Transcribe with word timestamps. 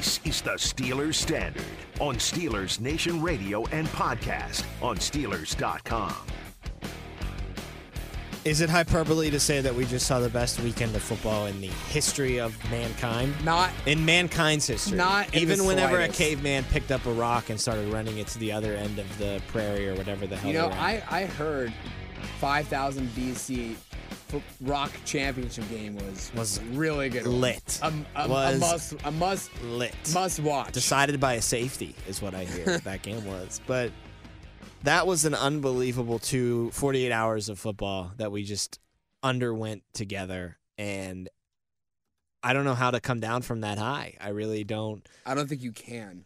This 0.00 0.18
is 0.24 0.40
the 0.40 0.52
Steelers 0.52 1.16
Standard 1.16 1.62
on 2.00 2.14
Steelers 2.14 2.80
Nation 2.80 3.20
Radio 3.20 3.66
and 3.66 3.86
podcast 3.88 4.64
on 4.80 4.96
Steelers.com. 4.96 6.14
Is 8.46 8.62
it 8.62 8.70
hyperbole 8.70 9.28
to 9.28 9.38
say 9.38 9.60
that 9.60 9.74
we 9.74 9.84
just 9.84 10.06
saw 10.06 10.18
the 10.18 10.30
best 10.30 10.58
weekend 10.60 10.96
of 10.96 11.02
football 11.02 11.44
in 11.48 11.60
the 11.60 11.66
history 11.66 12.40
of 12.40 12.56
mankind? 12.70 13.34
Not 13.44 13.72
in 13.84 14.02
mankind's 14.02 14.66
history. 14.66 14.96
Not 14.96 15.34
in 15.34 15.42
even 15.42 15.58
the 15.58 15.64
whenever 15.64 15.96
slightest. 15.96 16.18
a 16.18 16.22
caveman 16.22 16.64
picked 16.64 16.92
up 16.92 17.04
a 17.04 17.12
rock 17.12 17.50
and 17.50 17.60
started 17.60 17.92
running 17.92 18.16
it 18.16 18.26
to 18.28 18.38
the 18.38 18.52
other 18.52 18.72
end 18.72 18.98
of 18.98 19.18
the 19.18 19.42
prairie 19.48 19.86
or 19.86 19.94
whatever 19.96 20.26
the 20.26 20.38
hell. 20.38 20.50
You 20.50 20.56
know. 20.56 20.68
I, 20.68 21.02
I 21.10 21.26
heard 21.26 21.74
5000 22.38 23.06
BC 23.08 23.74
fo- 23.74 23.89
rock 24.60 24.92
championship 25.04 25.68
game 25.68 25.96
was 25.96 26.30
Was 26.34 26.60
really 26.72 27.08
good. 27.08 27.26
lit. 27.26 27.78
A, 27.82 27.92
a, 28.16 28.28
Was 28.28 28.56
a 28.56 28.58
must 28.60 28.94
a 29.04 29.10
must 29.10 29.62
lit. 29.62 29.94
must 30.14 30.40
watch. 30.40 30.72
decided 30.72 31.18
by 31.20 31.34
a 31.34 31.42
safety 31.42 31.94
is 32.08 32.20
what 32.22 32.34
I 32.34 32.44
hear 32.44 32.78
that 32.78 33.02
game 33.02 33.24
was. 33.26 33.60
But 33.66 33.92
that 34.82 35.06
was 35.06 35.24
an 35.24 35.34
unbelievable 35.34 36.18
two 36.18 36.70
48 36.72 37.12
hours 37.12 37.48
of 37.48 37.58
football 37.58 38.12
that 38.16 38.32
we 38.32 38.44
just 38.44 38.78
underwent 39.22 39.82
together 39.92 40.56
and 40.78 41.28
I 42.42 42.54
don't 42.54 42.64
know 42.64 42.74
how 42.74 42.90
to 42.90 43.00
come 43.00 43.20
down 43.20 43.42
from 43.42 43.60
that 43.60 43.76
high. 43.76 44.16
I 44.18 44.30
really 44.30 44.64
don't. 44.64 45.06
I 45.26 45.34
don't 45.34 45.46
think 45.46 45.62
you 45.62 45.72
can. 45.72 46.24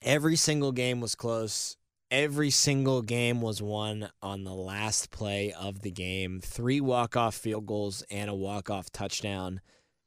Every 0.00 0.36
single 0.36 0.70
game 0.70 1.00
was 1.00 1.16
close. 1.16 1.76
Every 2.10 2.50
single 2.50 3.02
game 3.02 3.40
was 3.40 3.60
won 3.60 4.10
on 4.22 4.44
the 4.44 4.54
last 4.54 5.10
play 5.10 5.52
of 5.52 5.82
the 5.82 5.90
game. 5.90 6.40
Three 6.40 6.80
walk-off 6.80 7.34
field 7.34 7.66
goals 7.66 8.04
and 8.10 8.30
a 8.30 8.34
walk-off 8.34 8.90
touchdown 8.92 9.60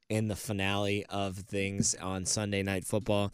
in 0.10 0.28
the 0.28 0.36
finale 0.36 1.06
of 1.08 1.38
things 1.38 1.96
on 1.96 2.26
Sunday 2.26 2.64
Night 2.64 2.86
Football. 2.86 3.32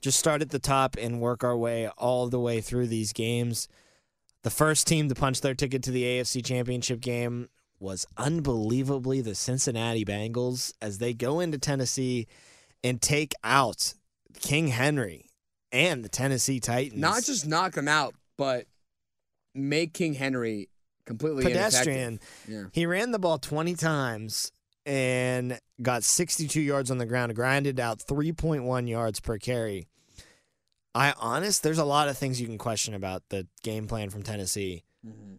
Just 0.00 0.18
start 0.18 0.42
at 0.42 0.50
the 0.50 0.58
top 0.58 0.96
and 0.98 1.20
work 1.20 1.44
our 1.44 1.56
way 1.56 1.88
all 1.98 2.28
the 2.28 2.40
way 2.40 2.60
through 2.60 2.86
these 2.86 3.12
games. 3.12 3.68
The 4.42 4.50
first 4.50 4.86
team 4.86 5.08
to 5.08 5.14
punch 5.14 5.40
their 5.40 5.54
ticket 5.54 5.82
to 5.84 5.90
the 5.90 6.04
AFC 6.04 6.44
Championship 6.44 7.00
game 7.00 7.48
was 7.80 8.06
unbelievably 8.16 9.20
the 9.20 9.34
Cincinnati 9.34 10.04
Bengals 10.04 10.72
as 10.80 10.98
they 10.98 11.14
go 11.14 11.40
into 11.40 11.58
Tennessee 11.58 12.26
and 12.82 13.00
take 13.00 13.34
out 13.44 13.94
King 14.40 14.68
Henry 14.68 15.27
and 15.72 16.04
the 16.04 16.08
Tennessee 16.08 16.60
Titans. 16.60 17.00
Not 17.00 17.24
just 17.24 17.46
knock 17.46 17.72
them 17.74 17.88
out, 17.88 18.14
but 18.36 18.66
make 19.54 19.94
King 19.94 20.14
Henry 20.14 20.68
completely 21.04 21.44
pedestrian. 21.44 22.20
Yeah. 22.46 22.64
He 22.72 22.86
ran 22.86 23.10
the 23.10 23.18
ball 23.18 23.38
20 23.38 23.74
times 23.74 24.52
and 24.86 25.58
got 25.82 26.04
62 26.04 26.60
yards 26.60 26.90
on 26.90 26.98
the 26.98 27.06
ground, 27.06 27.34
grinded 27.34 27.78
out 27.80 27.98
3.1 27.98 28.88
yards 28.88 29.20
per 29.20 29.38
carry. 29.38 29.88
I 30.94 31.12
honest, 31.18 31.62
there's 31.62 31.78
a 31.78 31.84
lot 31.84 32.08
of 32.08 32.16
things 32.16 32.40
you 32.40 32.46
can 32.46 32.58
question 32.58 32.94
about 32.94 33.22
the 33.28 33.46
game 33.62 33.86
plan 33.86 34.10
from 34.10 34.22
Tennessee. 34.22 34.84
Mm-hmm. 35.06 35.36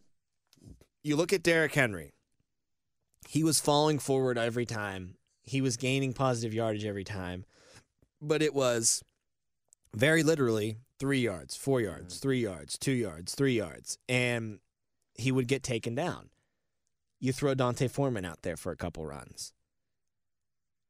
You 1.03 1.16
look 1.16 1.33
at 1.33 1.43
Derrick 1.43 1.73
Henry. 1.73 2.14
He 3.27 3.43
was 3.43 3.59
falling 3.59 3.99
forward 3.99 4.38
every 4.38 4.66
time. 4.66 5.16
He 5.43 5.61
was 5.61 5.77
gaining 5.77 6.14
positive 6.14 6.53
yardage 6.53 6.86
every 6.86 7.03
time. 7.03 7.45
But 8.21 8.41
it 8.41 8.53
was 8.53 9.03
very 9.95 10.23
literally 10.23 10.78
three 11.00 11.20
yards, 11.22 11.56
four 11.56 11.82
yards, 11.82 12.18
three 12.18 12.42
yards, 12.42 12.78
two 12.78 12.92
yards, 12.92 13.36
three 13.36 13.56
yards. 13.58 13.98
And 14.08 14.59
he 15.16 15.32
would 15.32 15.48
get 15.48 15.64
taken 15.64 15.95
down. 15.95 16.30
You 17.20 17.34
throw 17.34 17.54
D'Onta 17.54 17.90
Foreman 17.90 18.26
out 18.26 18.44
there 18.44 18.56
for 18.58 18.72
a 18.72 18.78
couple 18.78 19.06
runs. 19.06 19.54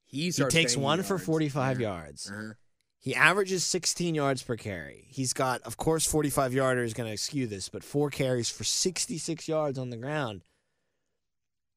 He, 0.06 0.30
He 0.32 0.44
takes 0.46 0.76
one 0.76 1.04
for 1.04 1.18
45 1.20 1.80
Yeah. 1.80 1.88
yards. 1.88 2.30
Uh-huh. 2.32 2.54
He 3.02 3.16
averages 3.16 3.64
16 3.64 4.14
yards 4.16 4.44
per 4.44 4.58
carry. 4.58 5.06
He's 5.10 5.32
got, 5.34 5.62
of 5.62 5.78
course, 5.78 6.06
45 6.06 6.54
yarder 6.54 6.84
is 6.84 6.94
going 6.94 7.10
to 7.10 7.18
skew 7.18 7.48
this, 7.48 7.70
but 7.70 7.84
four 7.84 8.10
carries 8.10 8.50
for 8.50 8.64
66 8.66 9.48
yards 9.48 9.80
on 9.80 9.90
the 9.90 9.98
ground. 9.98 10.44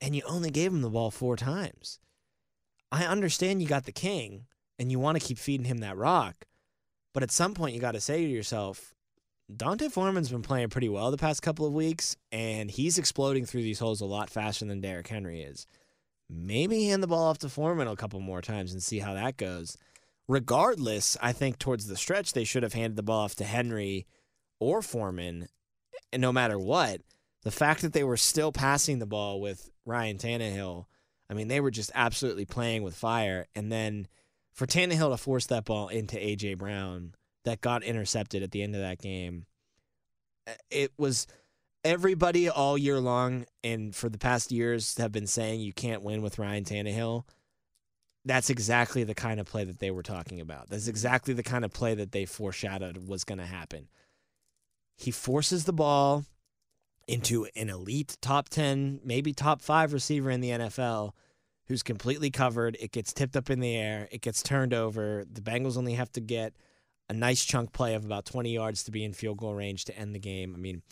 And 0.01 0.17
you 0.17 0.23
only 0.27 0.51
gave 0.51 0.73
him 0.73 0.83
the 0.83 0.91
ball 0.91 1.13
four 1.13 1.37
times. 1.37 2.01
I 2.91 3.05
understand 3.07 3.63
you 3.63 3.69
got 3.69 3.85
the 3.85 3.93
king 3.93 4.47
and 4.79 4.91
you 4.91 4.99
want 4.99 5.19
to 5.21 5.25
keep 5.27 5.39
feeding 5.39 5.67
him 5.67 5.79
that 5.79 5.97
rock, 5.97 6.47
but 7.13 7.23
at 7.23 7.31
some 7.31 7.55
point 7.55 7.75
you 7.75 7.81
got 7.81 7.93
to 7.93 8.01
say 8.01 8.25
to 8.25 8.31
yourself, 8.31 8.95
D'Onta 9.55 9.91
Foreman's 9.91 10.31
been 10.31 10.43
playing 10.43 10.71
pretty 10.71 10.89
well 10.89 11.11
the 11.11 11.19
past 11.19 11.43
couple 11.43 11.67
of 11.67 11.73
weeks, 11.73 12.17
and 12.31 12.71
he's 12.71 12.99
exploding 12.99 13.45
through 13.45 13.63
these 13.63 13.79
holes 13.79 14.01
a 14.01 14.07
lot 14.07 14.31
faster 14.31 14.65
than 14.65 14.81
Derrick 14.81 15.09
Henry 15.09 15.43
is. 15.43 15.67
Maybe 16.31 16.87
hand 16.87 17.03
the 17.03 17.09
ball 17.09 17.25
off 17.25 17.39
to 17.39 17.49
Foreman 17.49 17.89
a 17.89 17.97
couple 17.97 18.21
more 18.21 18.41
times 18.41 18.73
and 18.73 18.83
see 18.83 19.01
how 19.01 19.15
that 19.15 19.37
goes 19.37 19.77
regardless, 20.29 21.17
I 21.21 21.33
think 21.33 21.59
towards 21.59 21.87
the 21.87 21.97
stretch 21.97 22.33
they 22.33 22.45
should 22.45 22.63
have 22.63 22.73
handed 22.73 22.97
the 22.97 23.03
ball 23.03 23.25
off 23.25 23.35
to 23.37 23.45
Henry 23.45 24.07
or 24.59 24.83
Foreman, 24.83 25.49
and 26.13 26.23
no 26.23 26.33
matter 26.33 26.59
what, 26.59 27.01
the 27.43 27.51
fact 27.51 27.83
that 27.83 27.93
they 27.93 28.05
were 28.05 28.17
still 28.17 28.53
passing 28.53 28.99
the 28.99 29.07
ball 29.07 29.41
with 29.41 29.71
Ryan 29.85 30.19
Tannehill, 30.19 30.87
I 31.29 31.35
mean, 31.35 31.49
they 31.49 31.61
were 31.61 31.71
just 31.71 31.91
absolutely 31.95 32.45
playing 32.45 32.83
with 32.83 32.95
fire. 32.95 33.47
And 33.55 33.73
then 33.73 34.07
for 34.53 34.67
Tannehill 34.67 35.11
to 35.11 35.17
force 35.17 35.47
that 35.47 35.65
ball 35.65 35.89
into 35.89 36.17
AJ 36.17 36.59
Brown 36.59 37.15
that 37.45 37.61
got 37.61 37.83
intercepted 37.83 38.43
at 38.43 38.51
the 38.51 38.63
end 38.63 38.75
of 38.75 38.81
that 38.81 38.99
game, 38.99 39.47
eh, 40.47 40.55
it 40.71 40.93
was 40.99 41.27
everybody 41.85 42.49
all 42.49 42.79
year 42.79 43.01
long 43.01 43.45
and 43.65 43.95
for 43.95 44.09
the 44.09 44.19
past 44.19 44.53
years 44.53 44.97
have 44.99 45.11
been 45.11 45.27
saying 45.27 45.61
you 45.61 45.73
can't 45.73 46.03
win 46.03 46.23
with 46.23 46.39
Ryan 46.39 46.65
Tannehill 46.65 47.25
that's 48.25 48.51
exactly 48.51 49.05
the 49.05 49.15
kind 49.15 49.41
of 49.41 49.47
play 49.47 49.65
that 49.65 49.79
they 49.79 49.91
were 49.91 50.03
talking 50.03 50.41
about. 50.41 50.71
That's 50.71 50.89
exactly 50.89 51.35
the 51.35 51.43
kind 51.43 51.65
of 51.65 51.73
play 51.73 51.95
that 51.95 52.13
they 52.13 52.25
foreshadowed 52.25 53.09
was 53.09 53.25
going 53.25 53.39
to 53.39 53.47
happen. 53.47 53.89
He 54.97 55.11
forces 55.11 55.65
the 55.65 55.73
ball 55.73 56.25
into 57.09 57.47
an 57.57 57.69
elite 57.69 58.17
top 58.21 58.49
10, 58.49 59.01
maybe 59.05 59.33
top 59.33 59.61
5 59.61 59.93
receiver 59.93 60.31
in 60.31 60.41
the 60.41 60.51
NFL 60.51 61.13
who's 61.67 61.83
completely 61.83 62.31
covered. 62.31 62.77
It 62.81 62.93
gets 62.93 63.13
tipped 63.13 63.37
up 63.37 63.51
in 63.51 63.61
the 63.61 63.77
air, 63.77 64.09
it 64.11 64.21
gets 64.21 64.43
turned 64.43 64.75
over. 64.75 65.25
The 65.31 65.41
Bengals 65.41 65.77
only 65.77 65.95
have 65.95 66.13
to 66.13 66.21
get 66.21 66.55
a 67.09 67.15
nice 67.15 67.45
chunk 67.45 67.73
play 67.73 67.95
of 67.95 68.05
about 68.05 68.25
20 68.25 68.53
yards 68.53 68.85
to 68.85 68.91
be 68.91 69.05
in 69.05 69.13
field 69.13 69.39
goal 69.39 69.55
range 69.55 69.85
to 69.87 69.97
end 69.97 70.15
the 70.15 70.21
game. 70.21 70.55
I 70.55 70.59
mean, 70.59 70.83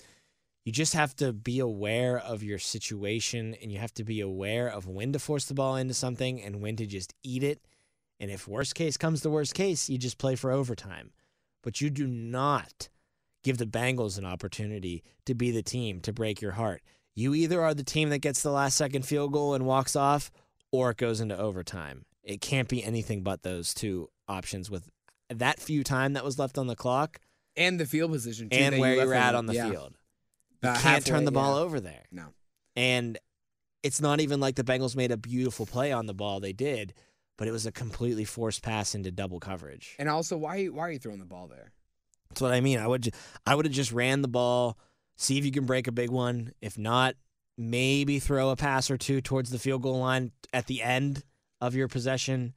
you 0.64 0.72
just 0.72 0.94
have 0.94 1.16
to 1.16 1.32
be 1.32 1.58
aware 1.58 2.18
of 2.18 2.42
your 2.42 2.58
situation 2.58 3.56
and 3.62 3.72
you 3.72 3.78
have 3.78 3.94
to 3.94 4.04
be 4.04 4.20
aware 4.20 4.68
of 4.68 4.86
when 4.86 5.12
to 5.12 5.18
force 5.18 5.46
the 5.46 5.54
ball 5.54 5.76
into 5.76 5.94
something 5.94 6.42
and 6.42 6.60
when 6.60 6.76
to 6.76 6.86
just 6.86 7.14
eat 7.22 7.42
it. 7.42 7.60
And 8.18 8.30
if 8.30 8.46
worst 8.46 8.74
case 8.74 8.98
comes 8.98 9.22
to 9.22 9.30
worst 9.30 9.54
case, 9.54 9.88
you 9.88 9.96
just 9.96 10.18
play 10.18 10.36
for 10.36 10.50
overtime. 10.50 11.12
But 11.62 11.80
you 11.80 11.88
do 11.88 12.06
not 12.06 12.90
give 13.42 13.56
the 13.56 13.66
Bengals 13.66 14.18
an 14.18 14.26
opportunity 14.26 15.02
to 15.24 15.34
be 15.34 15.50
the 15.50 15.62
team 15.62 16.00
to 16.00 16.12
break 16.12 16.42
your 16.42 16.52
heart. 16.52 16.82
You 17.14 17.34
either 17.34 17.62
are 17.62 17.74
the 17.74 17.82
team 17.82 18.10
that 18.10 18.18
gets 18.18 18.42
the 18.42 18.50
last 18.50 18.76
second 18.76 19.06
field 19.06 19.32
goal 19.32 19.54
and 19.54 19.66
walks 19.66 19.96
off, 19.96 20.30
or 20.72 20.90
it 20.90 20.96
goes 20.96 21.20
into 21.20 21.36
overtime. 21.38 22.04
It 22.22 22.40
can't 22.40 22.68
be 22.68 22.82
anything 22.84 23.22
but 23.22 23.42
those 23.42 23.72
two 23.74 24.08
options 24.28 24.70
with 24.70 24.88
that 25.28 25.60
few 25.60 25.82
time 25.84 26.12
that 26.14 26.24
was 26.24 26.38
left 26.38 26.58
on 26.58 26.66
the 26.66 26.76
clock 26.76 27.20
And 27.56 27.78
the 27.80 27.86
field 27.86 28.12
position 28.12 28.48
too, 28.50 28.56
and 28.56 28.72
that 28.72 28.76
you 28.76 28.80
where 28.80 28.94
you're 28.94 29.14
at 29.14 29.34
on 29.34 29.46
the 29.46 29.54
Yeah. 29.54 29.70
field. 29.70 29.94
You 30.62 30.68
Uh, 30.68 30.72
can't 30.74 30.82
halfway, 30.84 31.10
turn 31.10 31.24
the 31.24 31.32
ball 31.32 31.56
yeah. 31.56 31.62
over 31.62 31.80
there. 31.80 32.04
No. 32.12 32.34
And 32.76 33.18
it's 33.82 34.00
not 34.00 34.20
even 34.20 34.40
like 34.40 34.56
the 34.56 34.64
Bengals 34.64 34.94
made 34.94 35.10
a 35.10 35.16
beautiful 35.16 35.66
play 35.66 35.90
on 35.92 36.06
the 36.06 36.14
ball. 36.14 36.38
They 36.40 36.52
did, 36.52 36.92
but 37.38 37.48
it 37.48 37.50
was 37.52 37.64
a 37.66 37.72
completely 37.72 38.24
forced 38.24 38.62
pass 38.62 38.94
into 38.94 39.10
double 39.10 39.40
coverage. 39.40 39.96
And 39.98 40.08
also, 40.08 40.36
why 40.36 40.64
are 40.64 40.72
why 40.72 40.88
are 40.88 40.92
you 40.92 40.98
throwing 40.98 41.18
the 41.18 41.24
ball 41.24 41.48
there? 41.48 41.72
That's 42.28 42.40
what 42.42 42.52
I 42.52 42.60
mean. 42.60 42.78
I 42.78 42.86
would 42.86 43.12
I 43.46 43.54
would 43.54 43.64
have 43.64 43.74
just 43.74 43.90
ran 43.92 44.20
the 44.22 44.28
ball, 44.28 44.78
see 45.16 45.38
if 45.38 45.44
you 45.44 45.50
can 45.50 45.64
break 45.66 45.86
a 45.88 45.92
big 45.92 46.10
one. 46.10 46.52
If 46.60 46.76
not, 46.78 47.16
maybe 47.56 48.18
throw 48.18 48.50
a 48.50 48.56
pass 48.56 48.90
or 48.90 48.96
two 48.96 49.20
towards 49.20 49.50
the 49.50 49.58
field 49.58 49.82
goal 49.82 49.98
line 49.98 50.32
at 50.52 50.66
the 50.66 50.82
end 50.82 51.24
of 51.60 51.74
your 51.74 51.88
possession. 51.88 52.54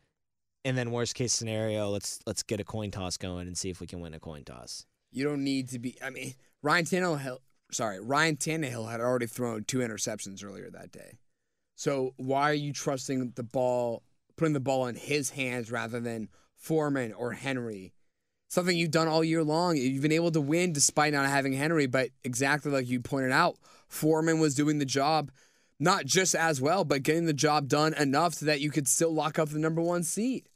And 0.65 0.77
then 0.77 0.91
worst 0.91 1.15
case 1.15 1.33
scenario, 1.33 1.89
let's 1.89 2.19
let's 2.25 2.41
get 2.41 2.62
a 2.62 2.63
coin 2.63 2.89
toss 2.89 3.18
going 3.18 3.47
and 3.47 3.57
see 3.57 3.69
if 3.69 3.81
we 3.81 3.88
can 3.88 4.00
win 4.00 4.13
a 4.13 4.19
coin 4.19 4.44
toss. 4.44 4.85
You 5.12 5.25
don't 5.25 5.44
need 5.44 5.69
to 5.69 5.79
be. 5.79 5.97
I 6.01 6.09
mean, 6.09 6.33
Ryan 6.62 6.85
Tannehill. 6.85 7.39
Sorry, 7.71 8.00
Ryan 8.00 8.38
Tannehill 8.38 8.89
had 8.89 9.01
already 9.01 9.25
thrown 9.25 9.63
two 9.65 9.79
interceptions 9.79 10.44
earlier 10.45 10.69
that 10.69 10.91
day. 10.91 11.18
So 11.75 12.13
why 12.18 12.51
are 12.51 12.56
you 12.56 12.71
trusting 12.71 13.33
the 13.35 13.44
ball, 13.44 14.03
putting 14.38 14.53
the 14.53 14.59
ball 14.59 14.88
in 14.88 14.95
his 14.95 15.31
hands 15.31 15.71
rather 15.71 16.00
than 16.00 16.29
Foreman 16.56 17.13
or 17.13 17.33
Henry? 17.33 17.94
Something 18.50 18.77
you've 18.77 18.91
done 18.91 19.07
all 19.07 19.23
year 19.23 19.44
long. 19.44 19.75
You've 19.75 20.03
been 20.03 20.12
able 20.12 20.31
to 20.31 20.41
win 20.41 20.71
despite 20.71 21.13
not 21.13 21.27
having 21.27 21.53
Henry, 21.53 21.88
but 21.88 22.09
exactly 22.23 22.71
like 22.71 22.88
you 22.88 23.01
pointed 23.01 23.31
out, 23.31 23.57
Foreman 23.94 24.40
was 24.40 24.56
doing 24.56 24.80
the 24.80 24.86
job 24.86 25.31
not 25.80 26.06
just 26.06 26.36
as 26.36 26.62
well, 26.62 26.86
but 26.86 27.04
getting 27.04 27.25
the 27.25 27.34
job 27.34 27.68
done 27.68 27.94
enough 27.95 28.36
so 28.36 28.45
that 28.45 28.62
you 28.62 28.72
could 28.72 28.88
still 28.88 29.13
lock 29.13 29.38
up 29.40 29.50
the 29.50 29.60
number 29.60 29.81
one 29.81 30.04
seed. 30.04 30.48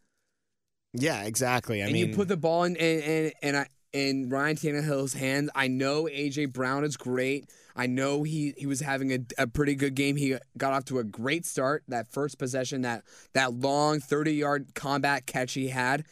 Yeah, 0.93 1.23
exactly. 1.23 1.81
I 1.81 1.85
and 1.85 1.93
mean, 1.93 2.09
you 2.09 2.15
put 2.15 2.27
the 2.27 2.37
ball 2.37 2.63
in 2.63 2.77
and 2.77 3.03
and, 3.03 3.33
and 3.41 3.57
I 3.57 3.67
in 3.93 4.29
Ryan 4.29 4.55
Tannehill's 4.55 5.13
hands. 5.13 5.49
I 5.55 5.67
know 5.67 6.05
AJ 6.05 6.53
Brown 6.53 6.83
is 6.83 6.97
great. 6.97 7.49
I 7.75 7.87
know 7.87 8.23
he 8.23 8.53
he 8.57 8.65
was 8.65 8.79
having 8.79 9.11
a, 9.11 9.19
a 9.37 9.47
pretty 9.47 9.75
good 9.75 9.95
game. 9.95 10.15
He 10.15 10.35
got 10.57 10.73
off 10.73 10.85
to 10.85 10.99
a 10.99 11.03
great 11.03 11.45
start. 11.45 11.83
That 11.87 12.07
first 12.11 12.39
possession, 12.39 12.81
that 12.81 13.03
that 13.33 13.53
long 13.53 13.99
thirty 13.99 14.33
yard 14.35 14.73
combat 14.75 15.25
catch 15.25 15.53
he 15.53 15.67
had. 15.69 16.05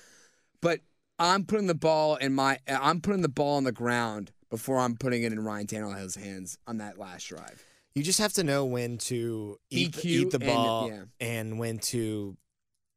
but 0.61 0.81
I'm 1.17 1.45
putting 1.45 1.67
the 1.67 1.75
ball 1.75 2.15
in 2.17 2.33
my 2.33 2.59
I'm 2.67 3.01
putting 3.01 3.21
the 3.21 3.29
ball 3.29 3.57
on 3.57 3.63
the 3.63 3.71
ground 3.71 4.31
before 4.49 4.79
I'm 4.79 4.95
putting 4.95 5.23
it 5.23 5.31
in 5.31 5.39
Ryan 5.43 5.67
Tannehill's 5.67 6.15
hands 6.15 6.57
on 6.67 6.77
that 6.77 6.97
last 6.97 7.27
drive. 7.27 7.63
You 7.93 8.03
just 8.03 8.19
have 8.19 8.33
to 8.33 8.43
know 8.43 8.65
when 8.65 8.97
to 8.99 9.57
eat, 9.69 10.03
eat 10.03 10.31
the 10.31 10.37
and- 10.37 10.45
ball 10.45 10.89
yeah. 10.89 11.03
and 11.19 11.57
when 11.57 11.79
to 11.79 12.35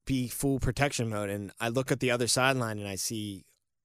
be 0.06 0.26
full 0.28 0.58
protection 0.58 1.08
mode. 1.08 1.30
And 1.30 1.52
I 1.60 1.68
look 1.68 1.92
at 1.92 2.00
the 2.00 2.10
other 2.10 2.26
sideline 2.26 2.78
and 2.78 2.88
I 2.88 2.96
see 2.96 3.44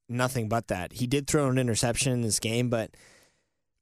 nothing 0.10 0.50
but 0.50 0.68
that. 0.70 0.94
He 0.94 1.06
did 1.06 1.28
throw 1.28 1.50
an 1.50 1.58
interception 1.58 2.14
in 2.14 2.22
this 2.22 2.40
game, 2.40 2.70
but 2.70 2.92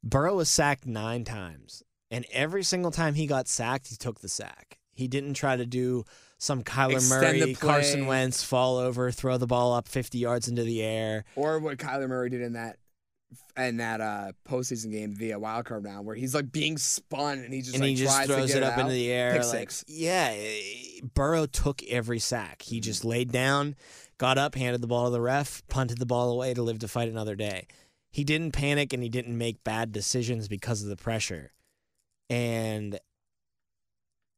Burrow 0.03 0.35
was 0.35 0.49
sacked 0.49 0.85
nine 0.85 1.23
times. 1.23 1.83
And 2.09 2.25
every 2.33 2.63
single 2.63 2.91
time 2.91 3.13
he 3.13 3.25
got 3.25 3.47
sacked, 3.47 3.87
he 3.87 3.95
took 3.95 4.19
the 4.19 4.27
sack. 4.27 4.79
He 4.93 5.07
didn't 5.07 5.35
try 5.35 5.55
to 5.55 5.65
do 5.65 6.03
some 6.37 6.63
Kyler 6.63 6.95
Extend 6.95 7.41
the 7.41 7.45
Murray, 7.45 7.53
Carson. 7.55 8.05
Wentz 8.07 8.43
fall 8.43 8.77
over, 8.77 9.11
throw 9.11 9.37
the 9.37 9.47
ball 9.47 9.73
up 9.73 9.87
50 9.87 10.17
yards 10.17 10.47
into 10.47 10.63
the 10.63 10.81
air. 10.83 11.23
Or 11.35 11.59
what 11.59 11.77
Kyler 11.77 12.09
Murray 12.09 12.29
did 12.29 12.41
in 12.41 12.53
that 12.53 12.77
in 13.57 13.77
that 13.77 14.01
uh 14.01 14.31
postseason 14.47 14.91
game 14.91 15.13
via 15.15 15.37
wild 15.37 15.65
card 15.65 15.83
round 15.83 16.05
where 16.05 16.15
he's 16.15 16.33
like 16.33 16.51
being 16.51 16.77
spun 16.77 17.39
and 17.39 17.53
he 17.53 17.61
just 17.61 17.75
and 17.75 17.83
like 17.83 17.89
he 17.89 17.95
just 17.95 18.25
throws 18.25 18.53
it 18.53 18.63
up 18.63 18.77
into 18.77 18.91
the 18.91 19.11
air. 19.11 19.33
Pick 19.33 19.41
like, 19.41 19.51
six. 19.51 19.85
Yeah, 19.87 20.31
eh, 20.33 20.99
Burrow 21.13 21.45
took 21.45 21.83
every 21.83 22.19
sack. 22.19 22.61
He 22.61 22.79
just 22.79 23.03
laid 23.05 23.31
down, 23.31 23.75
got 24.17 24.37
up, 24.37 24.55
handed 24.55 24.81
the 24.81 24.87
ball 24.87 25.05
to 25.05 25.11
the 25.11 25.21
ref, 25.21 25.63
punted 25.67 25.97
the 25.97 26.05
ball 26.05 26.31
away 26.31 26.53
to 26.53 26.61
live 26.61 26.79
to 26.79 26.87
fight 26.87 27.09
another 27.09 27.35
day. 27.35 27.67
He 28.11 28.23
didn't 28.23 28.51
panic 28.51 28.93
and 28.93 29.01
he 29.01 29.09
didn't 29.09 29.37
make 29.37 29.63
bad 29.63 29.91
decisions 29.91 30.47
because 30.47 30.83
of 30.83 30.89
the 30.89 30.97
pressure. 30.97 31.51
And 32.29 32.99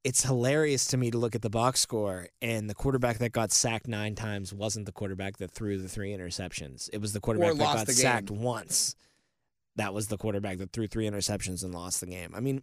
it's 0.03 0.23
hilarious 0.23 0.87
to 0.87 0.97
me 0.97 1.11
to 1.11 1.17
look 1.17 1.35
at 1.35 1.41
the 1.41 1.49
box 1.49 1.79
score 1.79 2.27
and 2.41 2.69
the 2.69 2.73
quarterback 2.73 3.19
that 3.19 3.31
got 3.31 3.51
sacked 3.51 3.87
nine 3.87 4.15
times 4.15 4.53
wasn't 4.53 4.85
the 4.85 4.91
quarterback 4.91 5.37
that 5.37 5.51
threw 5.51 5.77
the 5.77 5.87
three 5.87 6.11
interceptions. 6.11 6.89
It 6.91 6.99
was 6.99 7.13
the 7.13 7.21
quarterback 7.21 7.53
that 7.53 7.87
got 7.87 7.89
sacked 7.89 8.29
once. 8.29 8.95
That 9.77 9.93
was 9.93 10.09
the 10.09 10.17
quarterback 10.17 10.57
that 10.57 10.73
threw 10.73 10.87
three 10.87 11.09
interceptions 11.09 11.63
and 11.63 11.73
lost 11.73 12.01
the 12.01 12.07
game. 12.07 12.33
I 12.35 12.41
mean, 12.41 12.61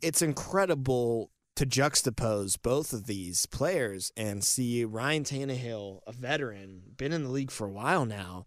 it's 0.00 0.22
incredible 0.22 1.30
to 1.56 1.66
juxtapose 1.66 2.56
both 2.60 2.92
of 2.92 3.06
these 3.06 3.44
players 3.46 4.10
and 4.16 4.42
see 4.42 4.84
Ryan 4.84 5.24
Tannehill, 5.24 6.00
a 6.06 6.12
veteran, 6.12 6.82
been 6.96 7.12
in 7.12 7.24
the 7.24 7.30
league 7.30 7.50
for 7.50 7.66
a 7.66 7.72
while 7.72 8.06
now, 8.06 8.46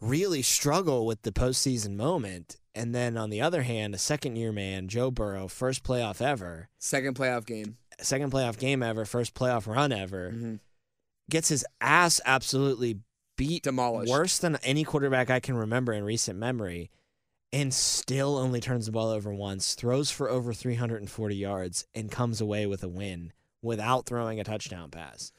really 0.00 0.42
struggle 0.42 1.06
with 1.06 1.22
the 1.22 1.32
postseason 1.32 1.96
moment. 1.96 2.56
And 2.74 2.94
then 2.94 3.16
on 3.16 3.30
the 3.30 3.40
other 3.40 3.62
hand, 3.62 3.94
a 3.94 3.98
second 3.98 4.36
year 4.36 4.52
man, 4.52 4.88
Joe 4.88 5.10
Burrow, 5.10 5.48
first 5.48 5.82
playoff 5.82 6.20
ever, 6.20 6.68
Second 6.78 7.16
playoff 7.16 7.44
game. 7.46 7.76
second 8.00 8.30
playoff 8.32 8.58
game 8.58 8.82
ever, 8.82 9.04
first 9.04 9.34
playoff 9.34 9.66
run 9.66 9.92
ever, 9.92 10.30
hmm 10.30 10.56
gets 11.30 11.50
his 11.50 11.62
ass 11.82 12.22
absolutely 12.24 13.00
beat 13.36 13.62
Demolished. 13.62 14.10
worse 14.10 14.38
than 14.38 14.56
any 14.62 14.82
quarterback 14.82 15.28
I 15.28 15.40
can 15.40 15.56
remember 15.56 15.92
in 15.92 16.02
recent 16.02 16.38
memory, 16.38 16.90
and 17.52 17.74
still 17.74 18.38
only 18.38 18.60
turns 18.62 18.86
the 18.86 18.92
ball 18.92 19.10
over 19.10 19.34
once, 19.34 19.74
throws 19.74 20.10
for 20.10 20.30
over 20.30 20.54
340 20.54 21.36
yards, 21.36 21.86
and 21.94 22.10
comes 22.10 22.40
away 22.40 22.66
with 22.66 22.82
a 22.82 22.88
win 22.88 23.34
without 23.60 24.06
throwing 24.06 24.40
a 24.40 24.44
touchdown 24.44 24.90
pass. 24.90 25.30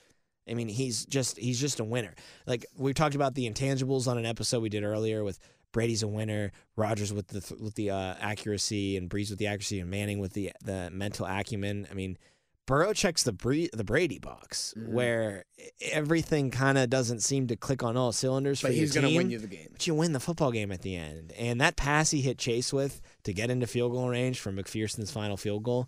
I 0.50 0.54
mean, 0.54 0.68
he's 0.68 1.06
just 1.06 1.38
he's 1.38 1.60
just 1.60 1.80
a 1.80 1.84
winner. 1.84 2.14
Like 2.48 2.66
we 2.78 2.94
talked 2.94 3.16
about 3.16 3.36
the 3.36 3.50
intangibles 3.50 4.08
on 4.08 4.18
an 4.18 4.26
episode 4.26 4.62
we 4.62 4.70
did 4.70 4.84
earlier 4.84 5.24
with 5.24 5.40
Brady's 5.72 6.02
a 6.04 6.08
winner, 6.08 6.52
Rodgers 6.76 7.14
with 7.14 7.28
the 7.28 7.56
with 7.62 7.76
the 7.76 7.92
uh, 7.92 8.16
accuracy, 8.20 8.98
and 8.98 9.10
Brees 9.10 9.30
with 9.30 9.40
the 9.40 9.48
accuracy, 9.48 9.80
and 9.80 9.90
Manning 9.90 10.20
with 10.20 10.34
the 10.34 10.52
the 10.64 10.90
mental 10.92 11.26
acumen. 11.28 11.88
I 11.92 11.94
mean, 11.94 12.18
Burrow 12.66 12.94
checks 12.94 13.22
the 13.24 13.32
the 13.74 13.84
Brady 13.84 14.18
box, 14.20 14.74
Mhm. 14.78 14.90
where 14.90 15.46
everything 15.82 16.50
kind 16.52 16.78
of 16.80 16.90
doesn't 16.90 17.20
seem 17.22 17.46
to 17.48 17.56
click 17.56 17.84
on 17.84 17.96
all 17.98 18.12
cylinders 18.12 18.62
But 18.62 18.70
for 18.70 18.74
he's 18.74 18.94
gonna 18.94 19.16
win 19.16 19.30
you 19.30 19.38
the 19.38 19.48
game. 19.48 19.70
But 19.72 19.86
you 19.86 19.94
win 19.94 20.14
the 20.14 20.20
football 20.20 20.52
game 20.52 20.72
at 20.72 20.82
the 20.82 20.96
end. 20.96 21.32
And 21.34 21.62
that 21.62 21.76
pass 21.78 22.10
he 22.12 22.22
hit 22.22 22.38
Chase 22.40 22.74
with 22.74 23.00
to 23.24 23.34
get 23.34 23.50
into 23.52 23.68
field 23.68 23.92
goal 23.92 24.10
range 24.10 24.40
for 24.40 24.52
McPherson's 24.52 25.12
final 25.12 25.38
field 25.38 25.64
goal, 25.64 25.88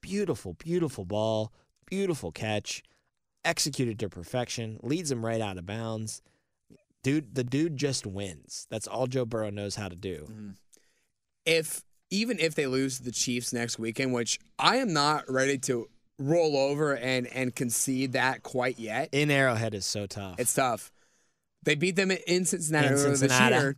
beautiful, 0.00 0.54
beautiful 0.54 1.04
ball, 1.04 1.52
beautiful 1.86 2.32
catch, 2.32 2.82
executed 3.44 3.98
to 4.00 4.08
perfection, 4.08 4.78
leads 4.82 5.10
him 5.10 5.24
right 5.24 5.40
out 5.40 5.58
of 5.58 5.66
bounds. 5.66 6.22
Dude, 7.02 7.34
the 7.34 7.44
dude 7.44 7.76
just 7.76 8.06
wins. 8.06 8.66
That's 8.70 8.86
all 8.86 9.06
Joe 9.06 9.24
Burrow 9.24 9.50
knows 9.50 9.76
how 9.76 9.88
to 9.88 9.96
do. 9.96 10.26
Mm-hmm. 10.30 10.50
If 11.46 11.82
even 12.10 12.38
if 12.38 12.54
they 12.54 12.66
lose 12.66 12.98
to 12.98 13.04
the 13.04 13.12
Chiefs 13.12 13.52
next 13.52 13.78
weekend, 13.78 14.12
which 14.12 14.38
I 14.58 14.76
am 14.76 14.92
not 14.92 15.24
ready 15.30 15.56
to 15.58 15.88
roll 16.18 16.56
over 16.56 16.94
and 16.96 17.26
and 17.28 17.54
concede 17.54 18.12
that 18.12 18.42
quite 18.42 18.78
yet. 18.78 19.08
In 19.12 19.30
Arrowhead 19.30 19.74
is 19.74 19.86
so 19.86 20.06
tough. 20.06 20.38
It's 20.38 20.54
tough. 20.54 20.92
They 21.62 21.74
beat 21.74 21.96
them 21.96 22.10
in 22.10 22.44
Cincinnati 22.44 22.88
In 22.88 22.98
Cincinnati. 22.98 23.54
this 23.54 23.62
year. 23.62 23.76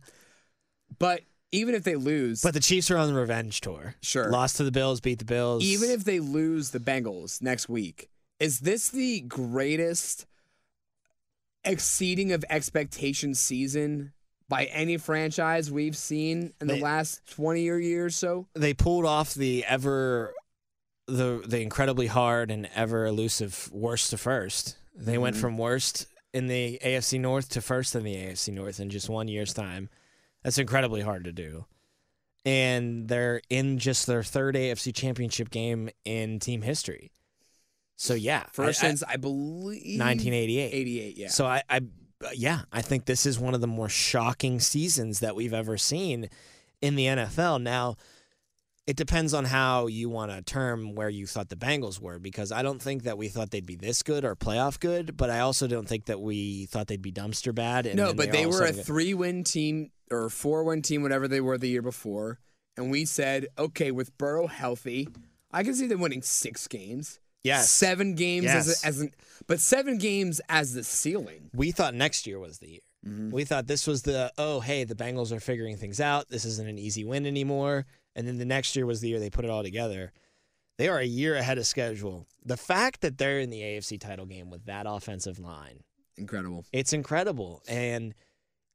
But 0.99 1.21
even 1.51 1.75
if 1.75 1.83
they 1.83 1.95
lose, 1.95 2.41
but 2.41 2.53
the 2.53 2.59
Chiefs 2.59 2.91
are 2.91 2.97
on 2.97 3.07
the 3.07 3.19
revenge 3.19 3.61
tour. 3.61 3.95
Sure. 4.01 4.29
Lost 4.29 4.57
to 4.57 4.63
the 4.63 4.71
Bills, 4.71 4.99
beat 4.99 5.19
the 5.19 5.25
Bills. 5.25 5.63
even 5.63 5.89
if 5.89 6.03
they 6.03 6.19
lose 6.19 6.71
the 6.71 6.79
Bengals 6.79 7.41
next 7.41 7.69
week, 7.69 8.09
is 8.39 8.59
this 8.59 8.89
the 8.89 9.21
greatest 9.21 10.25
exceeding 11.63 12.31
of 12.31 12.43
expectation 12.49 13.33
season 13.33 14.13
by 14.49 14.65
any 14.65 14.97
franchise 14.97 15.71
we've 15.71 15.95
seen 15.97 16.53
in 16.59 16.67
the 16.67 16.77
last 16.77 17.21
20 17.31 17.69
or 17.69 17.77
year 17.77 18.05
or 18.05 18.09
so? 18.09 18.47
they 18.53 18.73
pulled 18.73 19.05
off 19.05 19.33
the 19.33 19.63
ever 19.65 20.33
the 21.07 21.43
the 21.45 21.59
incredibly 21.61 22.07
hard 22.07 22.49
and 22.51 22.69
ever 22.75 23.05
elusive 23.05 23.69
worst 23.73 24.09
to 24.11 24.17
first. 24.17 24.77
They 24.95 25.17
went 25.17 25.35
Mhm. 25.35 25.39
from 25.41 25.57
worst 25.57 26.07
in 26.33 26.47
the 26.47 26.79
AFC 26.81 27.17
North 27.19 27.49
to 27.49 27.61
first 27.61 27.93
in 27.95 28.03
the 28.03 28.15
AFC 28.15 28.51
North 28.53 28.79
in 28.79 28.89
just 28.89 29.09
one 29.09 29.27
year's 29.27 29.53
time. 29.53 29.89
That's 30.43 30.57
incredibly 30.57 31.01
hard 31.01 31.23
to 31.25 31.31
do. 31.33 31.65
And 32.45 33.07
they're 33.07 33.41
in 33.49 33.79
just 33.79 34.05
their 34.07 34.23
third 34.23 34.55
AFC 34.55 34.91
championship 34.93 35.49
game 35.49 35.89
in 36.05 36.39
team 36.39 36.61
history. 36.61 37.11
So 38.03 38.15
yeah, 38.15 38.43
First 38.51 38.83
I- 38.83 38.87
I- 38.87 38.89
since 38.89 39.03
I 39.07 39.15
believe 39.15 39.97
1988. 39.97 40.73
88, 40.73 41.17
yeah. 41.17 41.27
So 41.29 41.45
I, 41.45 41.63
I, 41.69 41.79
yeah, 42.33 42.63
I 42.71 42.81
think 42.81 43.05
this 43.05 43.25
is 43.25 43.39
one 43.39 43.53
of 43.53 43.61
the 43.61 43.67
more 43.67 43.87
shocking 43.87 44.59
seasons 44.59 45.21
that 45.21 45.37
we've 45.37 45.53
ever 45.53 45.77
seen 45.77 46.29
in 46.81 46.95
the 46.95 47.05
NFL. 47.05 47.61
Now, 47.61 47.95
it 48.85 48.97
depends 48.97 49.33
on 49.33 49.45
how 49.45 49.87
you 49.87 50.09
want 50.09 50.31
to 50.31 50.41
term 50.41 50.95
where 50.95 51.07
you 51.07 51.25
thought 51.25 51.47
the 51.47 51.55
Bengals 51.55 52.01
were, 52.01 52.19
because 52.19 52.51
I 52.51 52.61
don't 52.61 52.81
think 52.81 53.03
that 53.03 53.17
we 53.17 53.29
thought 53.29 53.51
they'd 53.51 53.65
be 53.65 53.77
this 53.77 54.03
good 54.03 54.25
or 54.25 54.35
playoff 54.35 54.81
good, 54.81 55.15
but 55.15 55.29
I 55.29 55.39
also 55.39 55.67
don't 55.67 55.87
think 55.87 56.05
that 56.07 56.19
we 56.19 56.65
thought 56.65 56.87
they'd 56.87 57.01
be 57.01 57.13
dumpster 57.13 57.55
bad. 57.55 57.85
And 57.85 57.95
no, 57.95 58.13
but 58.13 58.33
they 58.33 58.45
were 58.45 58.65
a 58.65 58.73
three 58.73 59.13
win 59.13 59.45
team 59.45 59.91
or 60.11 60.29
four 60.29 60.65
win 60.65 60.81
team, 60.81 61.03
whatever 61.03 61.29
they 61.29 61.39
were 61.39 61.57
the 61.57 61.69
year 61.69 61.81
before. 61.81 62.39
And 62.75 62.91
we 62.91 63.05
said, 63.05 63.47
okay, 63.57 63.91
with 63.91 64.17
Burrow 64.17 64.47
healthy, 64.47 65.07
I 65.53 65.63
can 65.63 65.73
see 65.73 65.87
them 65.87 66.01
winning 66.01 66.21
six 66.21 66.67
games. 66.67 67.21
Yes. 67.43 67.69
Seven 67.69 68.15
games 68.15 68.47
as, 68.47 68.83
a, 68.83 68.87
as 68.87 68.99
an, 69.01 69.11
but 69.47 69.59
seven 69.59 69.97
games 69.97 70.39
as 70.49 70.73
the 70.73 70.83
ceiling. 70.83 71.49
we 71.53 71.71
thought 71.71 71.93
next 71.93 72.25
year 72.25 72.39
was 72.39 72.59
the 72.59 72.69
year. 72.69 72.79
Mm-hmm. 73.05 73.31
We 73.31 73.43
thought 73.43 73.67
this 73.67 73.85
was 73.85 74.03
the 74.03 74.31
oh 74.37 74.61
hey 74.61 74.85
the 74.85 74.95
Bengals 74.95 75.33
are 75.33 75.41
figuring 75.41 75.75
things 75.75 75.99
out. 75.99 76.29
This 76.29 76.45
isn't 76.45 76.67
an 76.69 76.79
easy 76.79 77.03
win 77.03 77.25
anymore. 77.25 77.85
And 78.15 78.27
then 78.27 78.37
the 78.37 78.45
next 78.45 78.75
year 78.75 78.85
was 78.85 79.01
the 79.01 79.09
year 79.09 79.19
they 79.19 79.29
put 79.29 79.43
it 79.43 79.51
all 79.51 79.63
together. 79.63 80.13
They 80.77 80.87
are 80.87 80.99
a 80.99 81.05
year 81.05 81.35
ahead 81.35 81.57
of 81.57 81.67
schedule. 81.67 82.27
The 82.45 82.57
fact 82.57 83.01
that 83.01 83.17
they're 83.17 83.39
in 83.39 83.49
the 83.49 83.61
AFC 83.61 83.99
title 83.99 84.25
game 84.25 84.49
with 84.49 84.65
that 84.65 84.85
offensive 84.87 85.37
line, 85.37 85.83
Incredible. 86.17 86.65
it's 86.71 86.93
incredible. 86.93 87.61
And 87.67 88.13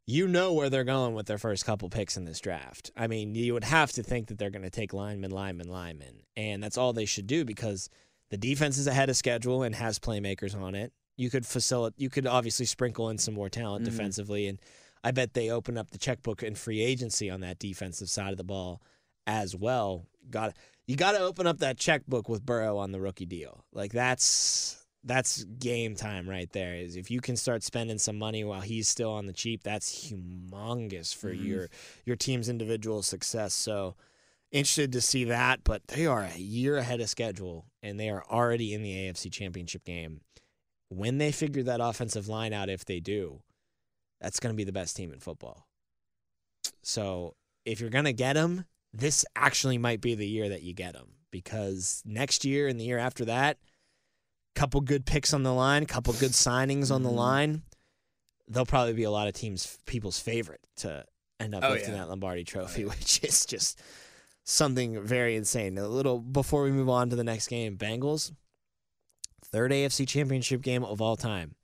you 0.06 0.26
know 0.28 0.52
where 0.52 0.70
they're 0.70 0.84
going 0.84 1.14
with 1.14 1.26
their 1.26 1.38
first 1.38 1.64
couple 1.66 1.88
picks 1.90 2.16
in 2.16 2.24
this 2.24 2.40
draft. 2.40 2.90
I 2.96 3.08
mean, 3.08 3.34
you 3.34 3.52
would 3.54 3.64
have 3.64 3.92
to 3.92 4.02
think 4.02 4.28
that 4.28 4.38
they're 4.38 4.50
going 4.50 4.62
to 4.62 4.70
take 4.70 4.92
lineman, 4.92 5.30
lineman, 5.30 5.68
lineman. 5.68 6.22
And 6.36 6.62
that's 6.62 6.78
all 6.78 6.92
they 6.92 7.04
should 7.04 7.26
do 7.26 7.44
because 7.44 7.90
the 8.30 8.36
defense 8.36 8.78
is 8.78 8.86
ahead 8.86 9.08
of 9.10 9.16
schedule 9.16 9.62
and 9.62 9.74
has 9.74 9.98
playmakers 9.98 10.54
on 10.54 10.74
it. 10.74 10.92
You 11.16 11.30
could 11.30 11.46
facilitate. 11.46 12.00
You 12.00 12.10
could 12.10 12.26
obviously 12.26 12.66
sprinkle 12.66 13.08
in 13.10 13.18
some 13.18 13.34
more 13.34 13.48
talent 13.48 13.82
Mhm. 13.82 13.90
defensively, 13.90 14.46
and 14.46 14.58
I 15.02 15.10
bet 15.12 15.34
they 15.34 15.50
open 15.50 15.76
up 15.78 15.90
the 15.90 15.98
checkbook 15.98 16.42
in 16.42 16.54
free 16.54 16.80
agency 16.80 17.30
on 17.30 17.40
that 17.40 17.58
defensive 17.58 18.10
side 18.10 18.32
of 18.32 18.36
the 18.38 18.44
ball 18.44 18.82
as 19.26 19.54
well. 19.56 20.06
Got 20.30 20.56
you 20.86 20.96
got 20.96 21.12
to 21.12 21.20
open 21.20 21.46
up 21.46 21.58
that 21.58 21.78
checkbook 21.78 22.28
with 22.28 22.44
Burrow 22.46 22.78
on 22.78 22.92
the 22.92 23.00
rookie 23.00 23.26
deal. 23.26 23.64
Like 23.72 23.92
that's 23.92 24.84
that's 25.04 25.44
game 25.44 25.94
time 25.94 26.28
right 26.28 26.50
there. 26.52 26.74
Is 26.74 26.96
if 26.96 27.10
you 27.10 27.20
can 27.20 27.36
start 27.36 27.62
spending 27.62 27.98
some 27.98 28.16
money 28.18 28.42
while 28.44 28.60
he's 28.60 28.88
still 28.88 29.10
on 29.12 29.26
the 29.26 29.32
cheap, 29.32 29.62
that's 29.62 30.10
humongous 30.10 31.14
for 31.14 31.32
Mhm. 31.34 31.44
your 31.44 31.68
your 32.04 32.16
team's 32.16 32.48
individual 32.48 33.02
success. 33.02 33.54
So 33.54 33.96
interested 34.52 34.92
to 34.92 35.00
see 35.00 35.24
that, 35.24 35.62
but 35.64 35.86
they 35.88 36.06
are 36.06 36.22
a 36.22 36.38
year 36.38 36.76
ahead 36.78 37.00
of 37.00 37.08
schedule 37.10 37.66
and 37.82 37.98
they 37.98 38.08
are 38.08 38.24
already 38.30 38.72
in 38.74 38.82
the 38.82 38.92
AFC 38.92 39.30
Championship 39.30 39.84
game. 39.84 40.20
When 40.88 41.18
they 41.18 41.32
figure 41.32 41.62
that 41.64 41.80
offensive 41.82 42.28
line 42.28 42.52
out, 42.52 42.68
if 42.70 42.84
they 42.84 43.00
do, 43.00 43.42
that's 44.20 44.40
going 44.40 44.52
to 44.52 44.56
be 44.56 44.64
the 44.64 44.72
best 44.72 44.96
team 44.96 45.12
in 45.12 45.20
football. 45.20 45.66
So 46.82 47.34
if 47.64 47.80
you're 47.80 47.90
going 47.90 48.04
to 48.06 48.12
get 48.12 48.34
them, 48.34 48.64
this 48.92 49.24
actually 49.36 49.78
might 49.78 50.00
be 50.00 50.14
the 50.14 50.26
year 50.26 50.48
that 50.48 50.62
you 50.62 50.72
get 50.72 50.94
them 50.94 51.08
because 51.30 52.02
next 52.06 52.44
year 52.44 52.68
and 52.68 52.80
the 52.80 52.84
year 52.84 52.98
after 52.98 53.24
that, 53.26 53.58
couple 54.54 54.80
good 54.80 55.04
picks 55.06 55.34
on 55.34 55.42
the 55.42 55.52
line, 55.52 55.84
couple 55.86 56.12
good 56.14 56.32
signings 56.32 56.90
on 56.90 57.02
the 57.02 57.10
Mhm. 57.10 57.14
line. 57.16 57.62
They'll 58.48 58.66
probably 58.66 58.94
be 58.94 59.04
a 59.04 59.10
lot 59.10 59.28
of 59.28 59.34
teams 59.34 59.78
people's 59.84 60.18
favorite 60.18 60.62
to 60.76 61.04
end 61.38 61.54
up 61.54 61.62
Oh, 61.62 61.70
lifting 61.72 61.92
yeah. 61.92 62.00
that 62.00 62.08
Lombardi 62.08 62.44
Trophy, 62.44 62.80
yeah. 62.82 62.86
which 62.98 63.22
is 63.22 63.44
just 63.44 63.78
something 64.48 65.00
very 65.02 65.36
insane. 65.36 65.76
A 65.78 65.86
little 65.88 66.18
before 66.18 66.62
we 66.62 66.70
move 66.70 66.88
on 66.88 67.10
to 67.10 67.16
the 67.16 67.24
next 67.24 67.48
game, 67.48 67.76
Bengals 67.76 68.32
third 69.44 69.70
AFC 69.70 70.06
Championship 70.06 70.60
game 70.62 70.84
of 70.84 71.00
all 71.00 71.16
time, 71.16 71.54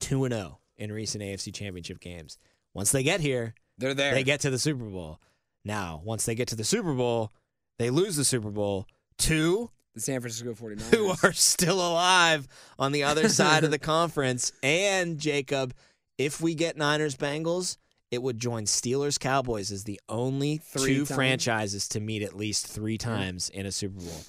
two 0.00 0.24
and 0.24 0.34
zero 0.34 0.58
in 0.76 0.90
recent 0.90 1.22
AFC 1.22 1.52
Championship 1.54 2.00
games. 2.00 2.38
Once 2.72 2.90
they 2.92 3.02
get 3.02 3.20
here, 3.20 3.54
They're 3.78 3.94
there. 3.94 4.14
they 4.14 4.24
get 4.24 4.40
to 4.40 4.50
the 4.50 4.58
Super 4.58 4.84
Bowl. 4.84 5.20
Now, 5.64 6.00
once 6.04 6.24
they 6.26 6.34
get 6.34 6.48
to 6.48 6.56
the 6.56 6.64
Super 6.64 6.92
Bowl, 6.92 7.32
they 7.78 7.90
lose 7.90 8.16
the 8.16 8.24
Super 8.24 8.50
Bowl 8.50 8.86
to 9.18 9.70
the 9.94 10.00
San 10.00 10.20
Francisco 10.20 10.54
49ers. 10.54 10.94
who 10.94 11.14
are 11.22 11.32
still 11.32 11.76
alive 11.80 12.48
on 12.78 12.90
the 12.92 13.04
other 13.04 13.28
side 13.28 13.62
of 13.64 13.70
the 13.70 13.78
conference. 13.94 14.50
And 14.62 15.18
Jacob, 15.18 15.72
if 16.18 16.40
we 16.40 16.54
get 16.54 16.76
Niners 16.76 17.16
Bengals, 17.16 17.76
it 18.14 18.22
would 18.22 18.38
join 18.38 18.64
Steelers 18.64 19.18
Cowboys 19.20 19.70
as 19.70 19.84
the 19.84 20.00
only 20.08 20.56
Three 20.58 20.94
two 20.94 20.98
times? 21.06 21.14
franchises 21.14 21.88
to 21.88 22.00
meet 22.00 22.22
at 22.22 22.34
least 22.36 22.66
three 22.66 22.96
times 22.98 23.50
in 23.50 23.66
a 23.66 23.72
Super 23.72 24.00
Bowl. 24.00 24.20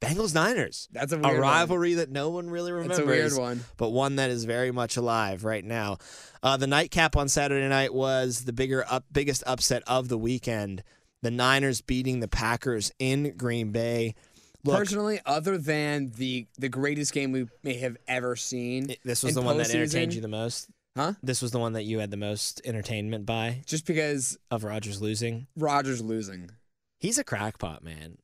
Bengals 0.00 0.34
Niners. 0.34 0.88
That's 0.90 1.12
a 1.12 1.16
A 1.16 1.20
weird 1.20 1.32
one. 1.34 1.40
rivalry 1.42 1.94
that 1.94 2.10
no 2.10 2.30
one 2.30 2.50
really 2.50 2.72
remembers 2.72 2.98
That's 2.98 3.06
a 3.06 3.10
weird 3.10 3.32
one. 3.34 3.64
but 3.76 3.90
one 3.90 4.16
that 4.16 4.30
is 4.30 4.44
very 4.44 4.72
much 4.72 4.96
alive 4.96 5.44
right 5.44 5.64
now. 5.64 5.98
Uh, 6.42 6.56
the 6.56 6.66
nightcap 6.66 7.16
on 7.16 7.28
Saturday 7.28 7.68
night 7.68 7.94
was 7.94 8.44
the 8.44 8.52
bigger 8.52 8.84
up, 8.90 9.04
biggest 9.12 9.44
upset 9.46 9.82
of 9.86 10.08
the 10.08 10.18
weekend. 10.18 10.82
The 11.22 11.30
Niners 11.30 11.82
beating 11.82 12.18
the 12.18 12.26
Packers 12.26 12.90
in 12.98 13.36
Green 13.36 13.70
Bay. 13.70 14.16
Look, 14.64 14.76
Personally, 14.78 15.20
other 15.24 15.56
than 15.56 16.10
the 16.16 16.46
the 16.58 16.68
greatest 16.68 17.12
game 17.12 17.30
we 17.30 17.46
may 17.62 17.74
have 17.74 17.96
ever 18.08 18.34
seen, 18.34 18.90
i- 18.90 18.96
this 19.04 19.22
was 19.22 19.34
the 19.34 19.42
one 19.42 19.56
that 19.58 19.70
entertained 19.70 20.14
you 20.14 20.20
the 20.20 20.26
most. 20.28 20.68
Huh? 20.96 21.14
This 21.22 21.40
was 21.40 21.52
the 21.52 21.58
one 21.58 21.72
that 21.72 21.84
you 21.84 22.00
had 22.00 22.10
the 22.10 22.16
most 22.18 22.60
entertainment 22.64 23.24
by 23.24 23.62
Just 23.66 23.86
because 23.86 24.36
of 24.50 24.62
Rodgers 24.64 25.00
losing. 25.00 25.46
Rodgers 25.56 26.02
losing. 26.02 26.50
He's 26.98 27.16
a 27.18 27.24
crackpot, 27.24 27.82
man. 27.82 28.18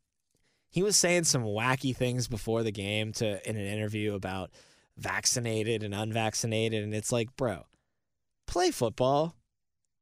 He 0.70 0.82
was 0.82 0.96
saying 0.96 1.24
some 1.24 1.44
wacky 1.44 1.96
things 1.96 2.28
before 2.28 2.62
the 2.62 2.70
game 2.70 3.12
to 3.14 3.48
in 3.48 3.56
an 3.56 3.66
interview 3.66 4.14
about 4.14 4.50
vaccinated 4.98 5.82
and 5.82 5.94
unvaccinated, 5.94 6.84
and 6.84 6.94
it's 6.94 7.10
like, 7.10 7.34
bro, 7.36 7.64
play 8.46 8.70
football. 8.70 9.34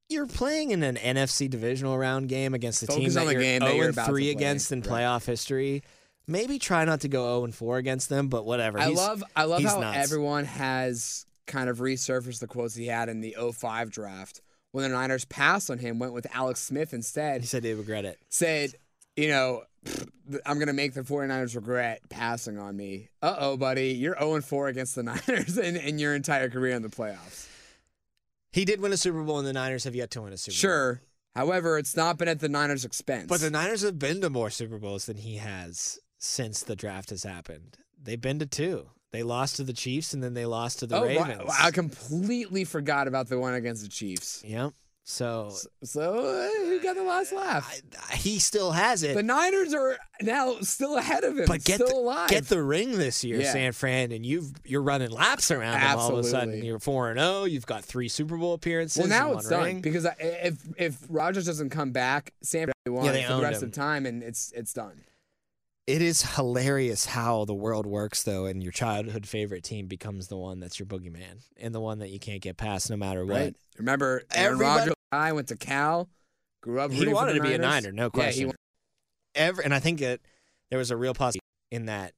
You're 0.08 0.26
playing 0.26 0.70
in 0.72 0.82
an 0.82 0.96
NFC 0.96 1.48
divisional 1.48 1.96
round 1.98 2.28
game 2.28 2.52
against 2.54 2.80
the 2.80 2.86
team 2.88 2.98
Focus 3.10 3.14
that 3.14 3.24
the 3.26 3.32
you're 3.32 3.42
game 3.42 3.60
that 3.60 3.66
0 3.70 3.76
you're 3.76 3.90
about 3.90 4.06
to 4.06 4.12
3 4.12 4.22
play. 4.24 4.30
against 4.32 4.72
in 4.72 4.80
Right. 4.80 4.88
playoff 4.90 5.24
history. 5.26 5.82
Maybe 6.28 6.58
try 6.58 6.84
not 6.84 7.00
to 7.02 7.08
go 7.08 7.24
0 7.38 7.44
and 7.44 7.54
4 7.54 7.78
against 7.78 8.08
them, 8.08 8.28
but 8.28 8.44
whatever. 8.44 8.78
I 8.80 8.86
He's- 8.86 8.96
love 8.98 9.22
I 9.36 9.44
love 9.44 9.60
he's 9.60 9.70
how 9.70 9.80
nuts. 9.80 9.98
everyone 9.98 10.44
has 10.44 11.26
kind 11.46 11.68
of 11.68 11.78
resurfaced 11.78 12.40
the 12.40 12.46
quotes 12.46 12.74
he 12.74 12.86
had 12.86 13.08
in 13.08 13.20
the 13.20 13.36
05 13.52 13.90
draft 13.90 14.40
when 14.72 14.82
the 14.82 14.94
Niners 14.94 15.24
passed 15.24 15.70
on 15.70 15.78
him, 15.78 15.98
went 15.98 16.12
with 16.12 16.26
Alex 16.34 16.60
Smith 16.60 16.92
instead. 16.92 17.40
He 17.40 17.46
said 17.46 17.64
he'd 17.64 17.74
regret 17.74 18.04
it. 18.04 18.18
said, 18.28 18.72
you 19.16 19.28
know, 19.28 19.62
I'm 20.44 20.58
going 20.58 20.66
to 20.66 20.74
make 20.74 20.92
the 20.92 21.02
49ers 21.02 21.54
regret 21.54 22.02
passing 22.10 22.58
on 22.58 22.76
me. 22.76 23.08
Uh 23.22 23.36
oh, 23.38 23.56
buddy. 23.56 23.92
You're 23.92 24.18
0 24.18 24.40
4 24.42 24.68
against 24.68 24.94
the 24.94 25.02
Niners 25.28 25.56
in, 25.56 25.76
in 25.76 25.98
your 25.98 26.14
entire 26.14 26.50
career 26.50 26.74
in 26.74 26.82
the 26.82 26.88
playoffs. 26.88 27.48
He 28.52 28.64
did 28.64 28.80
win 28.80 28.92
a 28.92 28.96
Super 28.96 29.22
Bowl, 29.22 29.38
and 29.38 29.46
the 29.46 29.52
Niners 29.52 29.84
have 29.84 29.94
yet 29.94 30.10
to 30.12 30.22
win 30.22 30.32
a 30.32 30.36
Super 30.36 30.52
Bowl. 30.52 30.58
Sure. 30.58 31.02
However, 31.34 31.78
it's 31.78 31.96
not 31.96 32.16
been 32.18 32.28
at 32.28 32.40
the 32.40 32.48
Niners' 32.48 32.84
expense. 32.84 33.26
But 33.28 33.40
the 33.40 33.50
Niners 33.50 33.82
have 33.82 33.98
been 33.98 34.22
to 34.22 34.30
more 34.30 34.50
Super 34.50 34.78
Bowls 34.78 35.06
than 35.06 35.18
he 35.18 35.36
has 35.36 35.98
since 36.18 36.62
the 36.62 36.76
draft 36.76 37.10
has 37.10 37.22
happened. 37.22 37.76
They've 38.02 38.20
been 38.20 38.38
to 38.38 38.46
two. 38.46 38.88
They 39.12 39.22
lost 39.22 39.56
to 39.56 39.64
the 39.64 39.72
Chiefs 39.72 40.14
and 40.14 40.22
then 40.22 40.34
they 40.34 40.46
lost 40.46 40.80
to 40.80 40.86
the 40.86 40.96
oh. 40.98 41.04
Ravens. 41.04 41.50
I 41.60 41.70
completely 41.70 42.64
forgot 42.64 43.08
about 43.08 43.28
the 43.28 43.38
one 43.38 43.54
against 43.54 43.82
the 43.82 43.88
Chiefs. 43.88 44.42
Yep. 44.44 44.72
So 45.08 45.54
So, 45.84 46.14
uh, 46.26 46.48
who 46.66 46.82
got 46.82 46.96
the 46.96 47.04
last 47.04 47.32
laugh? 47.32 47.80
I, 48.10 48.16
he 48.16 48.40
still 48.40 48.72
has 48.72 49.04
it. 49.04 49.14
The 49.14 49.22
Niners 49.22 49.72
are 49.72 49.96
now 50.20 50.56
still 50.62 50.96
ahead 50.96 51.22
of 51.22 51.38
him. 51.38 51.44
but 51.46 51.62
get 51.62 51.76
still 51.76 51.86
the, 51.86 51.94
alive. 51.94 52.28
get 52.28 52.46
the 52.48 52.60
ring 52.60 52.90
this 52.98 53.22
year, 53.22 53.40
Yeah. 53.40 53.52
San 53.52 53.70
Fran, 53.72 54.10
and 54.10 54.26
you've 54.26 54.50
you're 54.64 54.82
running 54.82 55.10
laps 55.12 55.52
around 55.52 55.80
them 55.80 55.96
all 55.98 56.10
of 56.18 56.24
a 56.24 56.28
sudden. 56.28 56.64
You're 56.64 56.80
four 56.80 57.08
and 57.10 57.20
zero. 57.20 57.44
You've 57.44 57.66
got 57.66 57.84
three 57.84 58.08
Super 58.08 58.36
Bowl 58.36 58.52
appearances. 58.54 58.98
well, 58.98 59.08
now 59.08 59.30
and 59.30 59.38
it's 59.38 59.48
done 59.48 59.80
because 59.80 60.06
I- 60.06 60.16
if 60.18 60.56
if 60.76 60.98
Rodgers 61.08 61.46
doesn't 61.46 61.70
come 61.70 61.92
back, 61.92 62.32
San 62.42 62.64
Fran 62.84 62.94
won 62.94 63.04
Yeah, 63.14 63.28
for 63.28 63.36
the 63.36 63.42
rest 63.42 63.62
him. 63.62 63.68
of 63.68 63.74
time, 63.76 64.06
and 64.06 64.24
it's 64.24 64.50
it's 64.56 64.72
done. 64.72 65.04
It 65.86 66.02
is 66.02 66.34
hilarious 66.34 67.06
how 67.06 67.44
the 67.44 67.54
world 67.54 67.86
works, 67.86 68.24
though, 68.24 68.46
and 68.46 68.60
your 68.62 68.72
childhood 68.72 69.26
favorite 69.26 69.62
team 69.62 69.86
becomes 69.86 70.26
the 70.26 70.36
one 70.36 70.58
that's 70.58 70.80
your 70.80 70.86
boogeyman 70.86 71.44
and 71.60 71.72
the 71.72 71.80
one 71.80 72.00
that 72.00 72.10
you 72.10 72.18
can't 72.18 72.40
get 72.42 72.56
past 72.56 72.90
no 72.90 72.96
matter 72.96 73.24
what. 73.24 73.34
Right? 73.36 73.56
Remember, 73.78 74.22
Aaron 74.34 74.58
Rodgers, 74.58 74.94
I 75.12 75.32
went 75.32 75.48
to 75.48 75.56
Cal, 75.56 76.08
grew 76.60 76.80
up. 76.80 76.90
He 76.90 77.06
wanted 77.06 77.34
to 77.34 77.40
be 77.42 77.54
a 77.54 77.58
Niner, 77.58 77.92
no 77.92 78.04
Yeah, 78.06 78.08
question. 78.10 78.48
he 78.48 78.54
Ever, 79.36 79.62
and 79.62 79.72
I 79.74 79.78
think 79.80 80.00
that 80.00 80.20
there 80.70 80.78
was 80.78 80.90
a 80.90 80.96
real 80.96 81.14
possibility 81.14 81.40
in 81.70 81.86
that 81.86 82.14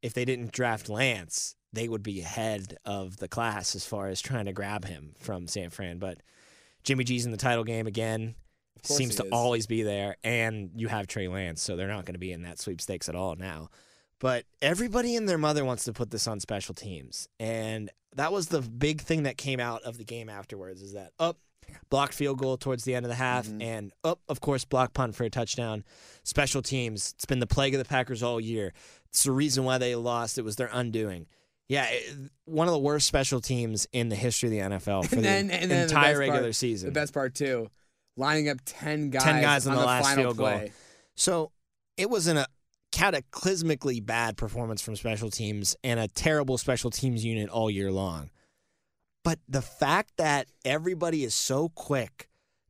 if 0.00 0.14
they 0.14 0.24
didn't 0.24 0.52
draft 0.52 0.88
Lance, 0.88 1.54
they 1.72 1.88
would 1.88 2.02
be 2.02 2.20
ahead 2.20 2.76
of 2.84 3.16
the 3.18 3.28
class 3.28 3.74
as 3.74 3.84
far 3.84 4.08
as 4.08 4.20
trying 4.22 4.44
to 4.46 4.52
grab 4.52 4.84
him 4.84 5.14
from 5.18 5.48
San 5.48 5.70
Fran. 5.70 5.98
But 5.98 6.18
Jimmy 6.84 7.04
G's 7.04 7.26
in 7.26 7.32
the 7.32 7.36
title 7.36 7.64
game 7.64 7.86
again. 7.86 8.36
Seems 8.82 9.14
to 9.16 9.24
is. 9.24 9.30
always 9.32 9.66
be 9.66 9.82
there, 9.82 10.16
and 10.24 10.70
you 10.74 10.88
have 10.88 11.06
Trey 11.06 11.28
Lance, 11.28 11.62
so 11.62 11.76
they're 11.76 11.86
not 11.88 12.04
going 12.04 12.14
to 12.14 12.18
be 12.18 12.32
in 12.32 12.42
that 12.42 12.58
sweepstakes 12.58 13.08
at 13.08 13.14
all 13.14 13.36
now. 13.36 13.68
But 14.18 14.44
everybody 14.60 15.14
and 15.16 15.28
their 15.28 15.38
mother 15.38 15.64
wants 15.64 15.84
to 15.84 15.92
put 15.92 16.10
this 16.10 16.26
on 16.26 16.40
special 16.40 16.74
teams, 16.74 17.28
and 17.40 17.90
that 18.16 18.32
was 18.32 18.48
the 18.48 18.60
big 18.60 19.00
thing 19.00 19.22
that 19.24 19.36
came 19.36 19.60
out 19.60 19.82
of 19.82 19.98
the 19.98 20.04
game 20.04 20.28
afterwards. 20.28 20.82
Is 20.82 20.92
that 20.94 21.12
up 21.18 21.38
blocked 21.90 22.12
field 22.14 22.38
goal 22.38 22.56
towards 22.56 22.84
the 22.84 22.94
end 22.94 23.06
of 23.06 23.08
the 23.08 23.14
half, 23.16 23.46
Mhm. 23.46 23.62
and 23.62 23.92
up 24.04 24.20
of 24.28 24.40
course 24.40 24.64
block 24.64 24.92
punt 24.92 25.14
for 25.14 25.24
a 25.24 25.30
touchdown. 25.30 25.84
Special 26.24 26.60
teams, 26.60 27.12
it's 27.14 27.24
been 27.24 27.38
the 27.40 27.46
plague 27.46 27.74
of 27.74 27.78
the 27.78 27.84
Packers 27.84 28.22
all 28.22 28.40
year. 28.40 28.72
It's 29.08 29.22
the 29.24 29.32
reason 29.32 29.64
why 29.64 29.78
they 29.78 29.94
lost. 29.94 30.38
It 30.38 30.42
was 30.42 30.56
their 30.56 30.70
undoing. 30.72 31.26
Yeah, 31.68 31.86
it, 31.88 32.30
one 32.44 32.66
of 32.68 32.72
the 32.72 32.78
worst 32.80 33.06
special 33.06 33.40
teams 33.40 33.86
in 33.92 34.08
the 34.08 34.16
history 34.16 34.48
of 34.48 34.50
the 34.52 34.60
NFL 34.76 35.02
for 35.08 35.14
And 35.16 35.24
the 35.24 35.28
then- 35.28 35.46
then 35.48 35.68
the 35.68 35.82
entire 35.84 36.14
part- 36.14 36.18
regular 36.18 36.52
season. 36.52 36.88
The 36.88 36.92
best 36.92 37.14
part 37.14 37.34
too, 37.34 37.70
lining 38.16 38.48
up 38.48 38.58
ten 38.64 39.10
guys, 39.10 39.22
10 39.24 39.42
guys 39.42 39.66
on 39.66 39.74
the 39.76 39.80
last 39.84 40.04
final 40.08 40.24
field 40.24 40.36
goal. 40.36 40.46
play. 40.46 40.72
So 41.14 41.52
it 41.96 42.08
was 42.10 42.26
an, 42.26 42.38
a 42.38 42.46
cataclysmically 42.92 44.04
bad 44.04 44.36
performance 44.36 44.82
from 44.82 44.96
special 44.96 45.30
teams 45.30 45.76
and 45.84 45.98
a 46.00 46.08
terrible 46.08 46.58
special 46.58 46.90
teams 46.90 47.24
unit 47.24 47.48
all 47.48 47.70
year 47.70 47.90
long. 47.92 48.30
But 49.24 49.38
the 49.48 49.62
fact 49.62 50.12
that 50.18 50.48
everybody 50.64 51.22
is 51.24 51.34
so 51.34 51.68
quick 51.70 52.28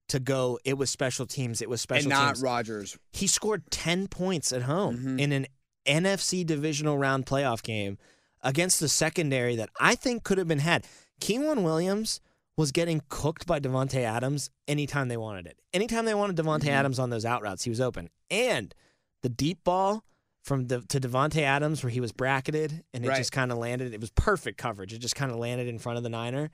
to 0.08 0.20
go, 0.20 0.58
it 0.64 0.76
was 0.76 0.90
special 0.90 1.26
teams, 1.26 1.62
it 1.62 1.68
was 1.70 1.80
special 1.80 2.10
and 2.12 2.18
not 2.20 2.34
teams. 2.34 2.42
Rodgers. 2.42 2.98
He 3.12 3.26
scored 3.26 3.70
10 3.70 4.08
points 4.08 4.52
at 4.52 4.62
home 4.62 4.98
Mhm. 4.98 5.20
in 5.20 5.32
an 5.32 5.46
NFC 5.86 6.44
divisional 6.44 6.98
round 6.98 7.24
playoff 7.26 7.62
game 7.62 7.96
against 8.42 8.80
the 8.80 8.88
secondary 8.88 9.56
that 9.56 9.70
I 9.80 9.94
think 9.94 10.24
could 10.24 10.38
have 10.38 10.48
been 10.48 10.58
had. 10.58 10.86
Keenan 11.20 11.62
Williams 11.62 12.20
was 12.56 12.70
getting 12.72 13.02
cooked 13.08 13.46
by 13.46 13.58
Davante 13.58 14.02
Adams 14.02 14.50
anytime 14.68 15.08
they 15.08 15.16
wanted 15.16 15.46
it. 15.46 15.58
Anytime 15.72 16.04
they 16.04 16.14
wanted 16.14 16.36
Davante 16.36 16.64
Mhm. 16.64 16.68
Adams 16.72 16.98
on 16.98 17.10
those 17.10 17.24
out 17.24 17.42
routes, 17.42 17.64
he 17.64 17.70
was 17.70 17.80
open. 17.80 18.10
And 18.30 18.74
the 19.22 19.28
deep 19.30 19.64
ball 19.64 20.04
from 20.42 20.66
the, 20.66 20.80
to 20.82 21.00
Davante 21.00 21.40
Adams 21.42 21.82
where 21.82 21.90
he 21.90 22.00
was 22.00 22.12
bracketed 22.12 22.84
and 22.92 23.04
it 23.04 23.08
Right. 23.08 23.16
just 23.16 23.32
kind 23.32 23.52
of 23.52 23.58
landed. 23.58 23.94
It 23.94 24.00
was 24.00 24.10
perfect 24.10 24.58
coverage. 24.58 24.92
It 24.92 24.98
just 24.98 25.14
kind 25.16 25.30
of 25.30 25.38
landed 25.38 25.66
in 25.68 25.78
front 25.78 25.96
of 25.96 26.02
the 26.02 26.08
Niner. 26.10 26.50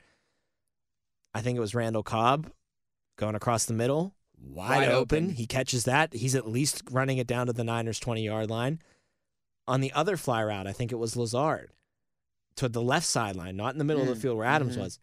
I 1.35 1.41
think 1.41 1.57
it 1.57 1.61
was 1.61 1.75
Randall 1.75 2.03
Cobb 2.03 2.51
going 3.17 3.35
across 3.35 3.65
the 3.65 3.75
middle, 3.75 4.15
wide, 4.41 4.69
Wide 4.79 4.89
open. 4.89 5.25
open. 5.25 5.35
He 5.35 5.47
catches 5.47 5.85
that. 5.85 6.13
He's 6.15 6.35
at 6.35 6.47
least 6.49 6.83
running 6.91 7.19
it 7.19 7.27
down 7.27 7.47
to 7.47 7.53
the 7.53 7.65
Niners 7.65 7.99
20 7.99 8.23
yard 8.25 8.49
line. 8.51 8.81
On 9.67 9.81
the 9.81 9.93
other 9.93 10.17
fly 10.17 10.43
route, 10.43 10.67
I 10.67 10.73
think 10.73 10.93
it 10.93 10.97
was 10.97 11.17
Lazard 11.17 11.73
to 12.57 12.69
the 12.69 12.83
left 12.83 13.07
sideline, 13.07 13.57
not 13.57 13.75
in 13.75 13.79
the 13.79 13.85
middle 13.85 14.03
of 14.03 14.09
Mm, 14.09 14.15
the 14.15 14.21
field 14.21 14.37
where 14.39 14.47
Adams 14.47 14.77
mhm. 14.77 14.81
was. 14.81 14.99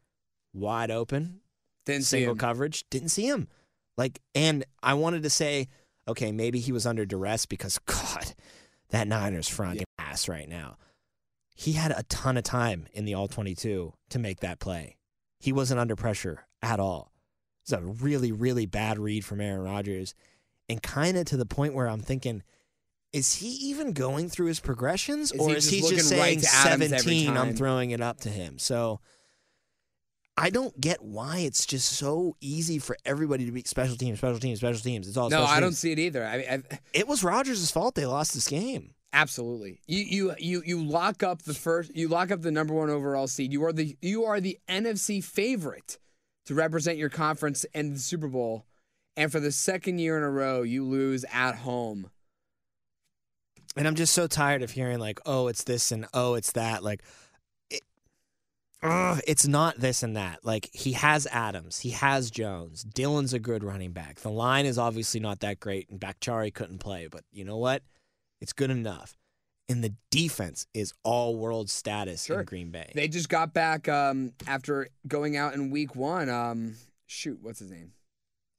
Wide 0.55 0.91
open, 0.91 1.41
Didn't 1.85 2.03
single 2.03 2.35
coverage, 2.35 2.85
didn't 2.89 3.09
see 3.09 3.27
him. 3.27 3.47
Like, 3.97 4.19
and 4.33 4.65
I 4.81 4.93
wanted 4.95 5.23
to 5.23 5.29
say, 5.29 5.67
okay, 6.07 6.31
maybe 6.31 6.59
he 6.59 6.71
was 6.71 6.85
under 6.85 7.05
duress 7.05 7.45
because 7.45 7.77
God, 7.85 8.33
that 8.89 9.07
Niners 9.07 9.47
front 9.47 9.79
Yeah. 9.79 9.83
ass 9.99 10.27
right 10.27 10.47
now. 10.49 10.77
He 11.55 11.73
had 11.73 11.91
a 11.91 12.03
ton 12.03 12.37
of 12.37 12.43
time 12.43 12.87
in 12.93 13.05
the 13.05 13.13
all 13.13 13.27
22 13.27 13.93
to 14.09 14.19
make 14.19 14.41
that 14.41 14.59
play. 14.59 14.97
He 15.39 15.53
wasn't 15.53 15.79
under 15.79 15.95
pressure 15.95 16.45
at 16.61 16.79
all. 16.79 17.11
It's 17.63 17.71
a 17.71 17.81
really, 17.81 18.31
really 18.31 18.65
bad 18.65 18.99
read 18.99 19.23
from 19.25 19.41
Aaron 19.41 19.61
Rodgers. 19.63 20.13
And 20.67 20.81
kind 20.81 21.17
of 21.17 21.25
to 21.25 21.37
the 21.37 21.45
point 21.45 21.73
where 21.73 21.87
I'm 21.87 22.01
thinking, 22.01 22.43
is 23.13 23.35
he 23.35 23.47
even 23.69 23.93
going 23.93 24.29
through 24.29 24.47
his 24.47 24.59
progressions? 24.59 25.31
Is 25.31 25.39
or 25.39 25.49
he 25.49 25.55
is 25.55 25.69
he 25.69 25.79
just 25.81 26.09
saying 26.09 26.41
every 26.65 26.87
17, 26.87 27.37
I'm 27.37 27.55
throwing 27.55 27.91
it 27.91 28.01
up 28.01 28.19
to 28.21 28.29
him? 28.29 28.59
So 28.59 28.99
I 30.37 30.49
don't 30.49 30.79
get 30.79 31.01
why 31.01 31.39
it's 31.39 31.65
just 31.65 31.89
so 31.93 32.35
easy 32.41 32.77
for 32.77 32.97
everybody 33.05 33.45
to 33.45 33.51
be 33.51 33.63
special 33.65 33.95
teams, 33.95 34.17
special 34.17 34.39
teams, 34.39 34.59
special 34.59 34.81
teams. 34.81 35.07
It's 35.07 35.15
all 35.15 35.29
No, 35.29 35.37
special 35.37 35.55
I 35.55 35.59
don't 35.61 35.73
see 35.73 35.91
it 35.93 35.99
either. 35.99 36.25
I 36.25 36.37
mean, 36.37 36.45
I, 36.71 36.79
It 36.93 37.07
was 37.07 37.23
Rodgers' 37.23 37.71
fault 37.71 37.95
they 37.95 38.05
lost 38.05 38.33
this 38.33 38.47
game. 38.47 38.93
Absolutely. 39.13 39.79
You 39.87 40.03
you 40.03 40.35
you 40.37 40.63
you 40.65 40.83
lock 40.83 41.23
up 41.23 41.43
the 41.43 41.53
first 41.53 41.95
you 41.95 42.09
lock 42.09 42.31
up 42.31 42.41
the 42.41 42.51
number 42.51 42.73
1 42.73 42.89
overall 42.89 43.27
seed. 43.27 43.53
You 43.53 43.63
are 43.63 43.71
the 43.71 43.95
you 44.01 44.25
are 44.25 44.41
the 44.41 44.59
NFC 44.67 45.23
favorite 45.23 45.97
to 46.47 46.53
represent 46.53 46.97
your 46.97 47.09
conference 47.09 47.63
in 47.73 47.93
the 47.93 47.99
Super 47.99 48.27
Bowl. 48.27 48.65
And 49.15 49.31
for 49.31 49.39
the 49.39 49.53
second 49.53 49.99
year 49.99 50.17
in 50.17 50.23
a 50.23 50.29
row, 50.29 50.63
you 50.63 50.83
lose 50.83 51.23
at 51.31 51.55
home. 51.55 52.09
And 53.77 53.87
I'm 53.87 53.95
just 53.95 54.13
so 54.13 54.27
tired 54.27 54.63
of 54.63 54.71
hearing 54.71 54.99
like, 54.99 55.19
"Oh, 55.25 55.47
it's 55.47 55.63
this 55.63 55.93
and 55.93 56.05
oh, 56.13 56.33
it's 56.33 56.51
that." 56.51 56.83
Like 56.83 57.01
it's 59.27 59.47
not 59.47 59.79
this 59.79 60.03
and 60.03 60.15
that. 60.15 60.39
Like 60.43 60.69
he 60.73 60.93
has 60.93 61.27
Adams, 61.31 61.79
he 61.79 61.91
has 61.91 62.31
Jones. 62.31 62.83
Dillon's 62.83 63.33
a 63.33 63.39
good 63.39 63.63
running 63.63 63.91
back. 63.91 64.19
The 64.19 64.29
line 64.31 64.65
is 64.65 64.77
obviously 64.77 65.19
not 65.19 65.39
that 65.41 65.59
great 65.59 65.89
and 65.89 65.99
Bakhtiari 65.99 66.51
couldn't 66.51 66.79
play, 66.79 67.07
but 67.07 67.23
you 67.31 67.43
know 67.45 67.57
what? 67.57 67.83
It's 68.41 68.53
good 68.53 68.69
enough. 68.71 69.15
And 69.67 69.83
the 69.83 69.93
defense 70.11 70.67
is 70.75 70.93
all 71.03 71.35
world 71.35 71.69
status 71.69 72.25
Sure. 72.25 72.39
in 72.41 72.45
Green 72.45 72.69
Bay. 72.69 72.91
They 72.93 73.07
just 73.07 73.29
got 73.29 73.53
back 73.53 73.89
um, 73.89 74.33
after 74.45 74.89
going 75.07 75.37
out 75.37 75.55
in 75.55 75.71
week 75.71 75.95
1. 75.95 76.29
Um, 76.29 76.75
shoot, 77.07 77.39
what's 77.41 77.59
his 77.59 77.71
name? 77.71 77.93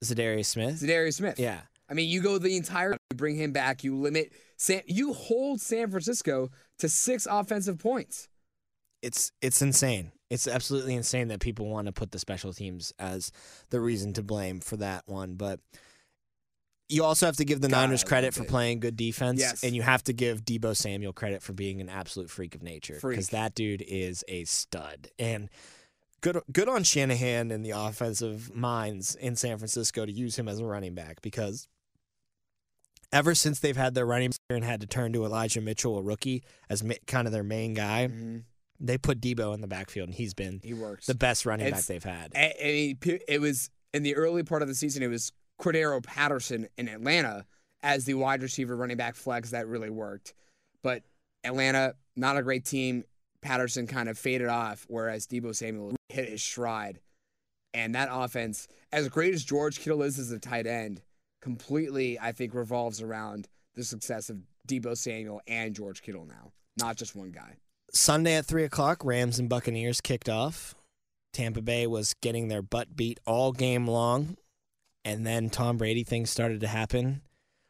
Za'Darius 0.03 0.47
Smith. 0.47 0.81
Za'Darius 0.81 1.13
Smith. 1.15 1.39
Yeah. 1.39 1.61
I 1.89 1.93
mean, 1.93 2.09
you 2.09 2.21
go 2.21 2.37
the 2.37 2.57
entire 2.57 2.91
you 2.91 3.15
bring 3.15 3.37
him 3.37 3.53
back, 3.53 3.85
you 3.85 3.95
limit 3.95 4.33
San, 4.57 4.81
you 4.85 5.13
hold 5.13 5.61
San 5.61 5.89
Francisco 5.89 6.49
to 6.79 6.89
6 6.89 7.27
offensive 7.31 7.79
points. 7.79 8.27
it's 9.01 9.31
it's 9.41 9.61
insane. 9.61 10.11
It's 10.29 10.47
absolutely 10.47 10.95
insane 10.95 11.29
that 11.29 11.39
people 11.39 11.67
want 11.69 11.85
to 11.87 11.93
put 11.93 12.11
the 12.11 12.19
special 12.19 12.51
teams 12.53 12.93
as 12.99 13.31
the 13.69 13.79
reason 13.79 14.13
to 14.13 14.23
blame 14.23 14.59
for 14.59 14.75
that 14.77 15.03
one. 15.07 15.35
But 15.35 15.59
you 16.89 17.03
also 17.03 17.25
have 17.25 17.37
to 17.37 17.45
give 17.45 17.61
the 17.61 17.67
God, 17.69 17.77
Niners 17.77 18.03
credit 18.03 18.33
for 18.33 18.43
playing 18.43 18.79
good 18.81 18.95
defense, 18.97 19.39
Yes. 19.39 19.63
and 19.63 19.75
you 19.75 19.81
have 19.81 20.03
to 20.03 20.13
give 20.13 20.43
Deebo 20.45 20.75
Samuel 20.75 21.13
credit 21.13 21.41
for 21.41 21.53
being 21.53 21.79
an 21.81 21.89
absolute 21.89 22.29
freak 22.29 22.55
of 22.55 22.63
nature 22.63 22.97
because 23.01 23.29
that 23.29 23.55
dude 23.55 23.83
is 23.87 24.23
a 24.27 24.43
stud. 24.45 25.09
And 25.19 25.49
good 26.21 26.41
good 26.51 26.67
on 26.69 26.83
Shanahan 26.83 27.51
and 27.51 27.65
the 27.65 27.71
offensive 27.71 28.53
minds 28.55 29.15
in 29.15 29.35
San 29.35 29.57
Francisco 29.57 30.05
to 30.05 30.11
use 30.11 30.37
him 30.37 30.47
as 30.47 30.59
a 30.59 30.65
running 30.65 30.95
back 30.95 31.21
because 31.21 31.67
ever 33.13 33.33
since 33.35 33.59
they've 33.59 33.77
had 33.77 33.93
their 33.93 34.05
running 34.05 34.29
back 34.31 34.39
and 34.49 34.63
had 34.65 34.81
to 34.81 34.87
turn 34.87 35.13
to 35.13 35.23
Elijah 35.25 35.61
Mitchell, 35.61 35.97
a 35.97 36.01
rookie, 36.01 36.43
as 36.69 36.83
kind 37.05 37.27
of 37.27 37.31
their 37.33 37.43
main 37.43 37.73
guy 37.73 38.07
Mhm. 38.11 38.43
They 38.79 38.97
put 38.97 39.19
Deebo 39.19 39.53
in 39.53 39.61
the 39.61 39.67
backfield, 39.67 40.09
and 40.09 40.15
he's 40.15 40.33
been 40.33 40.59
He 40.63 40.73
works. 40.73 41.07
the 41.07 41.15
best 41.15 41.45
running 41.45 41.71
back 41.71 41.83
they've 41.85 42.03
had. 42.03 42.33
I, 42.35 42.53
I 42.61 42.95
mean, 43.05 43.19
it 43.27 43.41
was 43.41 43.69
in 43.93 44.03
the 44.03 44.15
early 44.15 44.43
part 44.43 44.61
of 44.61 44.67
the 44.67 44.75
season. 44.75 45.01
It 45.01 45.07
was 45.07 45.31
Cordarrelle 45.59 46.03
Patterson 46.03 46.67
in 46.77 46.87
Atlanta 46.87 47.45
as 47.81 48.05
the 48.05 48.13
wide 48.13 48.41
receiver 48.43 48.75
running 48.75 48.97
back 48.97 49.15
flex 49.15 49.51
that 49.51 49.67
really 49.67 49.89
worked. 49.89 50.33
But 50.83 51.03
Atlanta, 51.43 51.95
not 52.15 52.37
a 52.37 52.43
great 52.43 52.65
team. 52.65 53.03
Patterson 53.41 53.87
kind 53.87 54.09
of 54.09 54.17
faded 54.17 54.47
off, 54.47 54.85
whereas 54.89 55.27
Deebo 55.27 55.55
Samuel 55.55 55.95
hit 56.09 56.29
his 56.29 56.43
stride. 56.43 56.99
And 57.73 57.95
that 57.95 58.09
offense, 58.11 58.67
as 58.91 59.09
great 59.09 59.33
as 59.33 59.43
George 59.43 59.79
Kittle 59.79 60.01
is 60.03 60.17
as 60.19 60.31
a 60.31 60.39
tight 60.39 60.65
end, 60.67 61.01
completely, 61.41 62.19
I 62.19 62.31
think, 62.31 62.53
revolves 62.53 63.01
around 63.01 63.47
the 63.75 63.83
success 63.83 64.29
of 64.29 64.37
Deebo 64.67 64.97
Samuel 64.97 65.41
and 65.47 65.75
George 65.75 66.01
Kittle 66.01 66.25
now, 66.25 66.51
not 66.77 66.97
just 66.97 67.15
one 67.15 67.31
guy. 67.31 67.55
Sunday 67.91 68.35
at 68.35 68.45
three 68.45 68.63
o'clock, 68.63 69.03
Rams 69.03 69.39
and 69.39 69.49
Buccaneers 69.49 70.01
kicked 70.01 70.29
off. 70.29 70.75
Tampa 71.33 71.61
Bay 71.61 71.87
was 71.87 72.15
getting 72.21 72.47
their 72.47 72.61
butt 72.61 72.95
beat 72.95 73.19
all 73.25 73.51
game 73.51 73.87
long, 73.87 74.37
and 75.05 75.25
then 75.25 75.49
Tom 75.49 75.77
Brady 75.77 76.03
things 76.03 76.29
started 76.29 76.61
to 76.61 76.67
happen. 76.67 77.21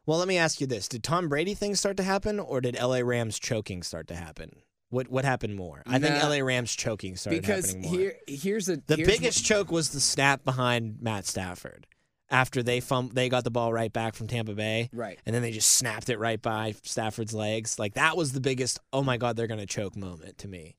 Well, 0.06 0.18
let 0.20 0.28
me 0.28 0.38
ask 0.38 0.62
you 0.62 0.68
this: 0.68 0.88
Did 0.88 1.04
Tom 1.04 1.28
Brady 1.28 1.54
things 1.54 1.80
start 1.80 1.98
to 1.98 2.04
happen, 2.04 2.40
or 2.40 2.62
did 2.62 2.80
LA 2.80 3.00
Rams 3.00 3.40
choking 3.40 3.84
start 3.84 4.08
to 4.08 4.16
happen? 4.16 4.62
What 4.90 5.10
what 5.10 5.26
happened 5.26 5.56
more? 5.56 5.84
I 5.86 6.00
think 6.00 6.16
LA 6.24 6.40
Rams 6.40 6.74
choking 6.74 7.18
started 7.18 7.42
Because 7.42 7.74
happening 7.74 7.92
more. 7.92 8.00
here, 8.00 8.16
here's 8.26 8.70
a 8.70 8.78
the 8.78 8.96
here's 8.96 9.08
biggest 9.08 9.46
choke 9.46 9.70
was 9.70 9.90
the 9.90 10.00
snap 10.00 10.46
behind 10.46 11.02
Matt 11.02 11.26
Stafford 11.26 11.88
after 12.30 12.62
they 12.62 12.80
fum- 12.80 13.12
they 13.14 13.30
got 13.30 13.44
the 13.44 13.52
ball 13.52 13.72
right 13.72 13.92
back 13.92 14.16
from 14.16 14.28
Tampa 14.28 14.54
Bay. 14.54 14.90
right. 14.94 15.20
and 15.26 15.34
then 15.34 15.42
they 15.42 15.52
just 15.52 15.70
snapped 15.70 16.10
it 16.10 16.20
right 16.20 16.42
by 16.42 16.76
Stafford's 16.84 17.34
legs. 17.34 17.80
Like 17.80 17.94
that 17.94 18.18
was 18.18 18.34
the 18.34 18.42
biggest, 18.42 18.80
oh 18.92 19.04
my 19.04 19.18
god, 19.18 19.36
they're 19.36 19.48
going 19.48 19.60
to 19.60 19.66
choke 19.66 19.96
moment 19.96 20.38
to 20.40 20.48
me. 20.48 20.76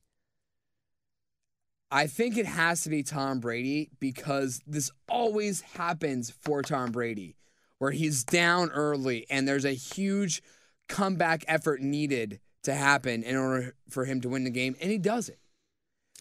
I 1.91 2.05
think 2.05 2.37
it 2.37 2.45
has 2.45 2.81
to 2.81 2.89
be 2.89 3.01
Tom 3.01 3.39
Brady 3.39 3.89
because 3.99 4.61
this 4.67 4.91
always 5.07 5.61
happens 5.61 6.29
for 6.29 6.61
Tom 6.61 6.91
Brady, 6.91 7.35
where 7.79 7.91
he's 7.91 8.23
down 8.23 8.69
early 8.69 9.25
and 9.29 9.47
there's 9.47 9.65
a 9.65 9.71
huge 9.71 10.43
comeback 10.87 11.43
effort 11.47 11.81
needed 11.81 12.39
to 12.63 12.75
happen 12.75 13.23
in 13.23 13.35
order 13.35 13.75
for 13.89 14.05
him 14.05 14.21
to 14.21 14.29
win 14.29 14.43
the 14.43 14.49
game, 14.49 14.75
and 14.81 14.91
he 14.91 14.97
does 14.97 15.29
it. 15.29 15.39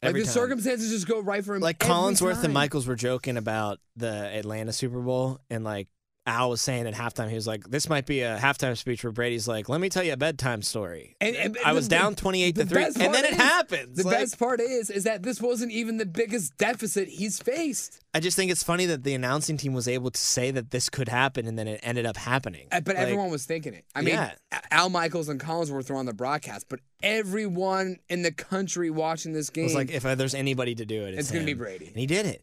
Like 0.03 0.11
Every 0.11 0.21
the 0.21 0.27
time. 0.27 0.35
circumstances 0.35 0.91
just 0.91 1.09
go 1.09 1.21
right 1.21 1.45
for 1.45 1.57
him. 1.57 1.63
Like 1.63 1.83
every 1.83 1.95
Collinsworth 1.95 2.45
and. 2.45 2.55
Michaels 2.55 2.87
were 2.87 2.95
joking 2.97 3.37
about 3.37 3.81
the 3.97 4.13
Atlanta 4.37 4.73
Super 4.73 5.01
Bowl, 5.01 5.41
and 5.51 5.65
like 5.65 5.89
Al 6.29 6.51
was 6.51 6.61
saying 6.61 6.87
at 6.87 6.95
halftime, 6.95 7.29
he 7.29 7.35
was 7.35 7.47
like, 7.47 7.69
"This 7.69 7.89
might 7.89 8.07
be 8.07 8.21
a 8.21 8.39
halftime 8.39 8.77
speech 8.77 9.03
where 9.03 9.13
Brady's 9.13 9.49
like, 9.49 9.69
let 9.69 9.81
me 9.81 9.89
tell 9.89 10.03
you 10.05 10.13
a 10.13 10.17
bedtime 10.17 10.63
story." 10.63 11.17
And- 11.21 11.35
and- 11.37 11.59
I 11.65 11.73
was 11.73 11.89
the- 11.89 11.97
down 11.97 12.15
twenty-eight 12.15 12.55
to 12.57 12.67
three, 12.67 12.85
and 12.85 12.95
then 12.95 13.13
part 13.13 13.25
it 13.25 13.31
is- 13.33 13.37
happens. 13.37 13.97
The 13.97 14.05
Like, 14.05 14.19
best 14.19 14.39
part 14.39 14.61
is, 14.61 14.91
is 14.91 15.05
that 15.05 15.23
this 15.23 15.41
wasn't 15.41 15.73
even 15.73 15.97
the 15.97 16.07
biggest 16.07 16.57
deficit 16.59 17.09
he's 17.09 17.39
faced. 17.41 18.01
I 18.15 18.21
just 18.21 18.37
think 18.37 18.51
it's 18.51 18.63
funny 18.63 18.87
that 18.87 19.05
the 19.05 19.15
announcing 19.15 19.57
team 19.57 19.73
was 19.75 19.87
able 19.89 20.11
to 20.11 20.21
say 20.21 20.51
that 20.51 20.71
this 20.71 20.89
could 20.89 21.09
happen, 21.09 21.47
and 21.47 21.59
then 21.59 21.69
it 21.69 21.81
ended 21.83 22.07
up 22.07 22.17
happening. 22.17 22.67
Uh, 22.73 22.81
But 22.81 22.97
Like, 22.97 23.05
everyone 23.05 23.31
was 23.31 23.45
thinking 23.45 23.75
it. 23.75 23.85
I 23.95 24.01
mean, 24.03 24.15
Yeah. 24.15 24.33
Al 24.71 24.89
Michaels 24.91 25.29
and 25.29 25.39
Collinsworth 25.41 25.91
were 25.91 25.97
on 25.97 26.07
the 26.07 26.15
broadcast, 26.15 26.67
but 26.69 26.81
everyone 27.03 27.97
in 28.09 28.23
the 28.23 28.33
country 28.33 28.91
watching 28.91 29.33
this 29.33 29.51
game 29.51 29.65
It 29.65 29.67
was 29.67 29.75
like 29.75 29.91
if 29.91 30.03
there's 30.03 30.35
anybody 30.35 30.75
to 30.75 30.85
do 30.87 31.05
it, 31.05 31.11
it's, 31.15 31.21
It's 31.29 31.31
gonna 31.31 31.45
be. 31.45 31.53
Brady. 31.55 31.87
and 31.89 31.97
he 31.97 32.07
did 32.07 32.27
it. 32.27 32.43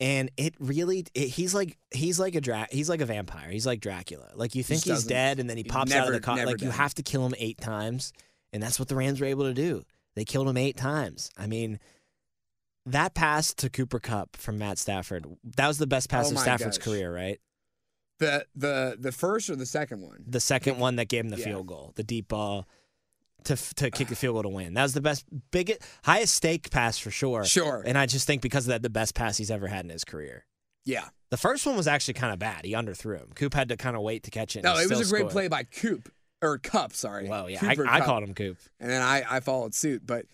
And 0.00 0.30
it 0.36 0.54
really, 0.60 1.04
it, 1.14 1.28
he's 1.28 1.54
like 1.54 1.76
he's 1.90 2.20
like 2.20 2.34
a 2.36 2.40
dra- 2.40 2.68
he's 2.70 2.88
like 2.88 3.00
a 3.00 3.06
vampire. 3.06 3.50
He's 3.50 3.66
like 3.66 3.80
Dracula. 3.80 4.28
Like 4.34 4.54
you 4.54 4.62
think 4.62 4.84
he's 4.84 5.04
dead, 5.04 5.40
and 5.40 5.50
then 5.50 5.56
he 5.56 5.64
pops 5.64 5.92
out 5.92 6.06
of 6.06 6.12
the 6.12 6.20
car. 6.20 6.36
never 6.36 6.52
Like 6.52 6.62
you 6.62 6.70
have 6.70 6.94
to 6.94 7.02
kill 7.02 7.26
him 7.26 7.34
eight 7.38 7.60
times, 7.60 8.12
and 8.52 8.62
that's 8.62 8.78
what 8.78 8.86
the 8.88 8.94
Rams 8.94 9.20
were 9.20 9.26
able 9.26 9.44
to 9.44 9.54
do. 9.54 9.82
They 10.14 10.24
killed 10.24 10.48
him 10.48 10.56
eight 10.56 10.76
times. 10.76 11.30
I 11.36 11.48
mean, 11.48 11.80
that 12.86 13.14
pass 13.14 13.52
to 13.54 13.68
Cooper 13.68 13.98
Kupp 13.98 14.36
from 14.36 14.58
Matt 14.58 14.78
Stafford, 14.78 15.26
that 15.56 15.66
was 15.66 15.78
the 15.78 15.86
best 15.88 16.08
pass 16.08 16.28
Oh 16.30 16.32
of 16.34 16.38
Stafford's 16.38 16.78
gosh. 16.78 16.84
career, 16.84 17.12
right? 17.12 17.40
the 18.20 18.44
the 18.56 18.96
the 18.98 19.12
first 19.12 19.48
or 19.50 19.54
the 19.56 19.66
second 19.66 20.02
one. 20.02 20.24
The 20.26 20.40
second 20.40 20.78
one 20.78 20.96
that 20.96 21.08
gave 21.08 21.24
him 21.24 21.30
the 21.30 21.38
Yeah. 21.38 21.44
field 21.44 21.66
goal, 21.68 21.92
the 21.96 22.02
deep 22.04 22.28
ball. 22.28 22.66
To, 23.44 23.56
to 23.76 23.90
kick 23.90 24.08
the 24.08 24.16
field 24.16 24.34
goal 24.34 24.42
to 24.42 24.48
win. 24.50 24.74
That 24.74 24.82
was 24.82 24.92
the 24.92 25.00
best, 25.00 25.24
biggest, 25.52 25.80
highest 26.04 26.34
stake 26.34 26.70
pass 26.70 26.98
for 26.98 27.10
sure. 27.10 27.44
Sure. 27.44 27.82
And 27.86 27.96
I 27.96 28.04
just 28.04 28.26
think 28.26 28.42
because 28.42 28.66
of 28.66 28.70
that, 28.70 28.82
the 28.82 28.90
best 28.90 29.14
pass 29.14 29.38
he's 29.38 29.50
ever 29.50 29.68
had 29.68 29.84
in 29.84 29.90
his 29.90 30.04
career. 30.04 30.44
Yeah. 30.84 31.04
The 31.30 31.36
first 31.36 31.64
one 31.64 31.76
was 31.76 31.86
actually 31.86 32.14
kind 32.14 32.32
of 32.32 32.38
bad. 32.38 32.64
He 32.64 32.72
underthrew 32.72 33.16
him. 33.18 33.28
Coop 33.34 33.54
had 33.54 33.68
to 33.70 33.76
kind 33.76 33.96
of 33.96 34.02
wait 34.02 34.24
to 34.24 34.30
catch 34.30 34.56
it. 34.56 34.64
No, 34.64 34.76
it 34.76 34.90
was 34.90 35.00
a 35.00 35.10
great 35.10 35.20
scored. 35.20 35.32
play 35.32 35.48
by 35.48 35.62
Coop 35.62 36.10
or 36.42 36.58
Kupp. 36.58 36.92
Sorry. 36.92 37.28
Well, 37.28 37.48
yeah, 37.48 37.60
I, 37.62 37.76
I 37.88 38.00
called 38.00 38.22
him 38.22 38.34
Coop. 38.34 38.58
and 38.80 38.90
then 38.90 39.02
I 39.02 39.24
I 39.28 39.40
followed 39.40 39.74
suit, 39.74 40.06
but 40.06 40.26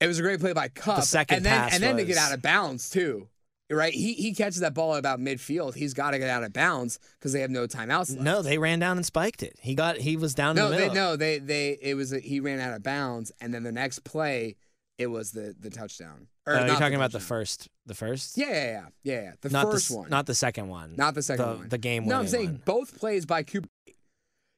it 0.00 0.06
was 0.06 0.18
a 0.18 0.22
great 0.22 0.40
play 0.40 0.52
by 0.52 0.68
Kupp. 0.68 0.96
The 0.96 1.02
second 1.02 1.38
and 1.38 1.46
then 1.46 1.60
pass 1.60 1.74
and 1.74 1.82
then 1.82 1.96
to 1.96 2.04
get 2.04 2.18
out 2.18 2.32
of 2.32 2.42
bounds 2.42 2.90
too. 2.90 3.28
Right? 3.70 3.94
He 3.94 4.12
he 4.12 4.34
catches 4.34 4.60
that 4.60 4.74
ball 4.74 4.94
about 4.94 5.20
midfield. 5.20 5.74
He's 5.74 5.94
got 5.94 6.10
to 6.10 6.18
get 6.18 6.28
out 6.28 6.44
of 6.44 6.52
bounds 6.52 6.98
because 7.18 7.32
they 7.32 7.40
have 7.40 7.50
no 7.50 7.66
timeouts 7.66 8.10
left. 8.10 8.20
No, 8.20 8.42
they 8.42 8.58
ran 8.58 8.78
down 8.78 8.98
and 8.98 9.06
spiked 9.06 9.42
it. 9.42 9.56
He 9.60 9.74
got 9.74 9.96
he 9.96 10.16
was 10.18 10.34
down 10.34 10.54
No, 10.56 10.66
in 10.66 10.70
the 10.72 10.76
they, 10.76 10.82
middle. 10.88 10.94
no, 10.94 11.16
they 11.16 11.38
they 11.38 11.78
it 11.80 11.94
was 11.94 12.12
a, 12.12 12.20
he 12.20 12.40
ran 12.40 12.60
out 12.60 12.74
of 12.74 12.82
bounds, 12.82 13.32
and 13.40 13.54
then 13.54 13.62
the 13.62 13.72
next 13.72 14.00
play, 14.04 14.56
it 14.98 15.06
was 15.06 15.32
the 15.32 15.54
the 15.58 15.70
touchdown. 15.70 16.28
Or 16.46 16.56
Oh, 16.56 16.66
you're 16.66 16.76
talking 16.76 16.94
about 16.94 17.12
the 17.12 17.20
first, 17.20 17.70
the 17.86 17.94
first. 17.94 18.36
Yeah, 18.36 18.48
yeah, 18.50 18.52
yeah, 18.52 18.86
yeah, 19.02 19.22
yeah. 19.22 19.32
The 19.40 19.48
not 19.48 19.64
first 19.70 19.88
the, 19.88 19.96
one, 19.96 20.10
not 20.10 20.26
the 20.26 20.34
second 20.34 20.68
one. 20.68 20.94
not 20.96 21.14
the 21.14 21.22
second 21.22 21.46
the, 21.46 21.56
one. 21.56 21.68
The 21.70 21.78
game. 21.78 22.06
No, 22.06 22.18
I'm 22.18 22.28
saying 22.28 22.46
one. 22.46 22.62
both 22.66 22.98
plays 22.98 23.24
by 23.24 23.44
Cooper. 23.44 23.66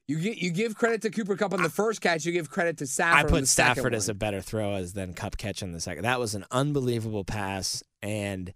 You 0.08 0.18
get 0.18 0.38
you 0.38 0.50
give 0.50 0.74
credit 0.76 1.02
to 1.02 1.10
Cooper 1.10 1.36
Kupp 1.36 1.52
on 1.52 1.62
the 1.62 1.68
first 1.70 2.00
catch. 2.00 2.24
You 2.24 2.32
give 2.32 2.50
credit 2.50 2.78
to 2.78 2.84
I 2.84 2.86
Stafford. 2.86 3.24
on 3.26 3.30
put 3.30 3.40
the 3.42 3.46
second 3.46 3.74
Stafford 3.74 3.94
as 3.94 4.08
a 4.08 4.14
better 4.14 4.40
throw 4.40 4.74
as 4.74 4.94
than 4.94 5.14
Kupp 5.14 5.36
catching 5.36 5.70
the 5.72 5.80
second. 5.80 6.02
That 6.02 6.18
was 6.18 6.34
an 6.34 6.44
unbelievable 6.50 7.22
pass, 7.24 7.84
and 8.02 8.52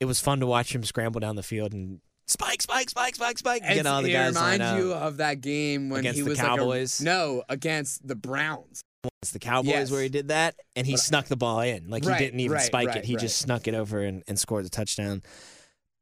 it 0.00 0.06
was 0.06 0.20
fun 0.20 0.40
to 0.40 0.46
watch 0.46 0.74
him 0.74 0.82
scramble 0.82 1.20
down 1.20 1.36
the 1.36 1.42
field 1.42 1.72
and 1.72 2.00
spike, 2.26 2.62
spike, 2.62 2.90
spike, 2.90 3.14
spike, 3.14 3.38
spike, 3.38 3.62
and 3.64 3.74
get 3.74 3.86
all 3.86 4.02
the 4.02 4.10
it 4.10 4.14
guys 4.14 4.34
lined 4.34 4.60
reminds 4.62 4.82
you 4.84 4.92
of 4.94 5.16
that 5.18 5.40
game 5.40 5.90
when 5.90 6.00
Against 6.00 6.16
he 6.18 6.22
the 6.22 6.30
was 6.30 6.38
Cowboys? 6.40 7.00
Like 7.00 7.06
a, 7.06 7.10
no, 7.10 7.42
against 7.48 8.06
the 8.06 8.16
Browns. 8.16 8.80
It's 9.22 9.32
the 9.32 9.38
Cowboys 9.38 9.70
Yes. 9.70 9.90
where 9.90 10.02
he 10.02 10.08
did 10.10 10.28
that, 10.28 10.56
and 10.76 10.86
he 10.86 10.92
uh, 10.94 10.96
But- 10.96 11.24
snie 11.24 11.28
the 11.28 11.36
ball 11.36 11.60
in. 11.60 11.88
Like 11.88 12.04
Right, 12.04 12.18
he 12.18 12.24
didn't 12.26 12.40
even 12.40 12.54
right, 12.56 12.62
spike 12.66 12.96
it. 12.96 13.04
He 13.04 13.16
just 13.16 13.38
snuck 13.38 13.66
it 13.68 13.74
over 13.74 14.00
and, 14.02 14.22
and 14.28 14.38
scored 14.38 14.64
the 14.64 14.70
touchdown. 14.70 15.22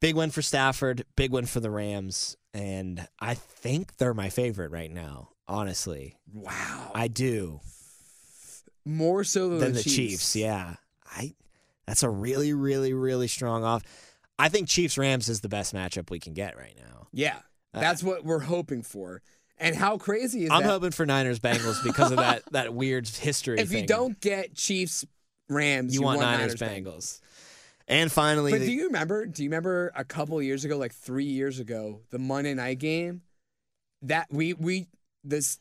Big 0.00 0.14
win 0.14 0.30
for 0.30 0.42
Stafford. 0.42 1.04
Big 1.16 1.32
win 1.32 1.46
for 1.46 1.60
the 1.60 1.70
Rams. 1.70 2.36
And 2.54 3.06
I 3.20 3.34
think 3.34 3.96
they're 3.96 4.14
my 4.14 4.30
favorite 4.30 4.70
right 4.70 4.90
now, 4.90 5.30
honestly. 5.48 6.16
Wow. 6.32 6.92
I 6.94 7.08
do. 7.08 7.60
More 8.84 9.22
so 9.24 9.50
than, 9.50 9.58
Than 9.58 9.72
the, 9.74 9.82
the 9.82 9.90
Chiefs. 9.90 10.34
Yeah. 10.36 10.76
I 11.06 11.34
that's 11.88 12.02
a 12.02 12.10
really, 12.10 12.52
really, 12.52 12.92
really 12.92 13.28
strong 13.28 13.64
off. 13.64 13.82
I 14.38 14.48
think 14.48 14.68
Chiefs 14.68 14.96
Rams 14.98 15.28
is 15.28 15.40
the 15.40 15.48
best 15.48 15.74
matchup 15.74 16.10
we 16.10 16.20
can 16.20 16.34
get 16.34 16.56
right 16.56 16.74
now. 16.78 17.08
Yeah, 17.12 17.38
Uh, 17.74 17.80
that's 17.80 18.02
what 18.02 18.24
we're 18.24 18.38
hoping 18.40 18.82
for. 18.82 19.22
And 19.56 19.74
how 19.74 19.98
crazy 19.98 20.44
is 20.44 20.50
I'm 20.50 20.62
that? 20.62 20.68
hoping 20.68 20.90
for 20.92 21.04
Niners 21.06 21.40
Bengals 21.40 21.82
because 21.82 22.12
of 22.12 22.18
that 22.18 22.42
that 22.52 22.72
weird 22.74 23.08
history. 23.08 23.58
if 23.58 23.72
you 23.72 23.84
don't 23.86 24.20
get 24.20 24.54
Chiefs 24.54 25.04
Rams, 25.48 25.94
you, 25.94 26.02
want 26.02 26.20
Niners, 26.20 26.54
Bengals. 26.54 27.20
And 27.88 28.12
finally, 28.12 28.52
But 28.52 28.60
the- 28.60 28.66
do 28.66 28.72
you 28.72 28.84
remember? 28.86 29.24
Do 29.26 29.42
you 29.42 29.48
remember 29.48 29.90
a 29.96 30.04
couple 30.04 30.40
years 30.42 30.64
ago, 30.64 30.76
like 30.76 30.92
three 30.94 31.24
years 31.24 31.58
ago, 31.58 32.02
the 32.10 32.18
Monday 32.20 32.52
night 32.54 32.78
game? 32.78 33.22
That 34.02 34.28
we 34.30 34.52
we 34.52 34.86
this 35.24 35.58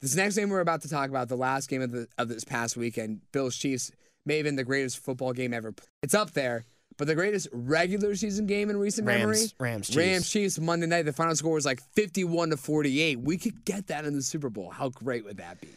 this 0.00 0.14
next 0.14 0.36
game 0.36 0.50
we're 0.50 0.60
about 0.60 0.82
to 0.82 0.88
talk 0.88 1.08
about, 1.10 1.28
the 1.28 1.36
last 1.36 1.68
game 1.68 1.82
of 1.82 1.90
the 1.90 2.06
of 2.18 2.28
this 2.28 2.44
past 2.44 2.76
weekend, 2.76 3.22
Bills 3.32 3.56
Chiefs 3.56 3.90
may 4.28 4.36
have 4.36 4.44
been 4.44 4.54
the 4.54 4.62
greatest 4.64 4.98
football 4.98 5.32
game 5.32 5.52
ever. 5.52 5.74
It's 6.02 6.14
up 6.14 6.30
there, 6.32 6.66
but 6.96 7.08
the 7.08 7.16
greatest 7.16 7.48
regular 7.52 8.14
season 8.14 8.46
game 8.46 8.70
in 8.70 8.76
recent 8.76 9.06
Rams, 9.08 9.20
memory. 9.20 9.48
Rams, 9.58 9.86
Chiefs. 9.88 9.96
Rams 9.96 10.30
Chiefs 10.30 10.58
Monday 10.60 10.86
night. 10.86 11.02
The 11.02 11.12
final 11.12 11.34
score 11.34 11.54
was 11.54 11.66
like 11.66 11.80
fifty-one 11.94 12.50
to 12.50 12.56
forty-eight. 12.56 13.18
We 13.18 13.38
could 13.38 13.64
get 13.64 13.88
that 13.88 14.04
in 14.04 14.14
the 14.14 14.22
Super 14.22 14.50
Bowl. 14.50 14.70
How 14.70 14.90
great 14.90 15.24
would 15.24 15.38
that 15.38 15.60
be? 15.60 15.68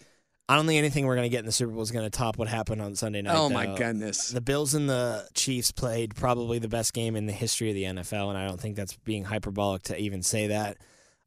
I 0.49 0.55
don't 0.55 0.67
think 0.67 0.79
anything 0.79 1.05
we're 1.05 1.15
going 1.15 1.25
to 1.25 1.29
get 1.29 1.39
in 1.39 1.45
the 1.45 1.51
Super 1.53 1.71
Bowl 1.71 1.81
is 1.81 1.91
going 1.91 2.03
to 2.03 2.09
top 2.09 2.37
what 2.37 2.49
happened 2.49 2.81
on 2.81 2.93
Sunday 2.93 3.21
night. 3.21 3.37
oh 3.37 3.49
my 3.49 3.67
goodness! 3.67 4.29
The 4.29 4.41
Bills 4.41 4.73
and 4.73 4.89
the 4.89 5.25
Chiefs 5.33 5.71
played 5.71 6.13
probably 6.13 6.59
the 6.59 6.67
best 6.67 6.93
game 6.93 7.15
in 7.15 7.25
the 7.25 7.33
history 7.33 7.69
of 7.69 7.75
the 7.75 7.83
NFL, 7.83 8.29
and 8.29 8.37
I 8.37 8.45
don't 8.45 8.59
think 8.59 8.75
that's 8.75 8.97
being 8.97 9.23
hyperbolic 9.23 9.83
to 9.83 9.97
even 9.97 10.21
say 10.21 10.47
that. 10.47 10.77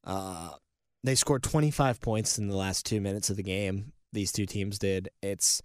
Uh, 0.04 0.50
they 1.02 1.14
scored 1.14 1.42
25 1.42 2.00
points 2.00 2.38
in 2.38 2.48
the 2.48 2.56
last 2.56 2.84
two 2.84 3.00
minutes 3.00 3.30
of 3.30 3.36
the 3.36 3.42
game. 3.42 3.92
These 4.12 4.32
two 4.32 4.44
teams 4.46 4.78
did. 4.78 5.08
It's 5.22 5.62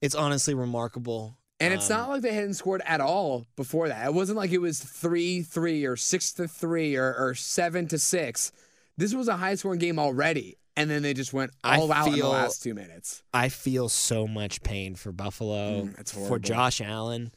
it's 0.00 0.14
honestly 0.14 0.54
remarkable. 0.54 1.36
And 1.60 1.72
it's 1.72 1.90
Um, 1.90 1.98
not 1.98 2.08
like 2.10 2.22
they 2.22 2.34
hadn't 2.34 2.54
scored 2.54 2.82
at 2.84 3.00
all 3.00 3.46
before 3.56 3.88
that. 3.88 4.06
It 4.06 4.14
wasn't 4.14 4.36
like 4.36 4.50
it 4.50 4.60
was 4.60 4.80
three 4.80 5.42
three 5.42 5.84
or 5.84 5.96
six 5.96 6.32
to 6.34 6.48
three 6.48 6.96
or, 6.96 7.14
or 7.14 7.34
seven 7.34 7.86
to 7.88 7.98
six. 7.98 8.52
This 8.96 9.14
was 9.14 9.28
a 9.28 9.36
high 9.36 9.54
scoring 9.54 9.78
game 9.78 9.98
already, 9.98 10.58
and 10.76 10.90
then 10.90 11.02
they 11.02 11.14
just 11.14 11.32
went 11.32 11.52
I 11.62 11.78
all 11.78 11.92
out 11.92 12.08
in 12.08 12.18
the 12.18 12.28
last 12.28 12.62
two 12.62 12.74
minutes. 12.74 13.22
I 13.32 13.48
feel 13.48 13.88
so 13.88 14.26
much 14.26 14.62
pain 14.62 14.94
for 14.96 15.12
Buffalo, 15.12 15.84
Mm, 15.84 15.98
it's 16.00 16.12
for. 16.12 16.38
Josh 16.38 16.80
Allen, 16.80 17.32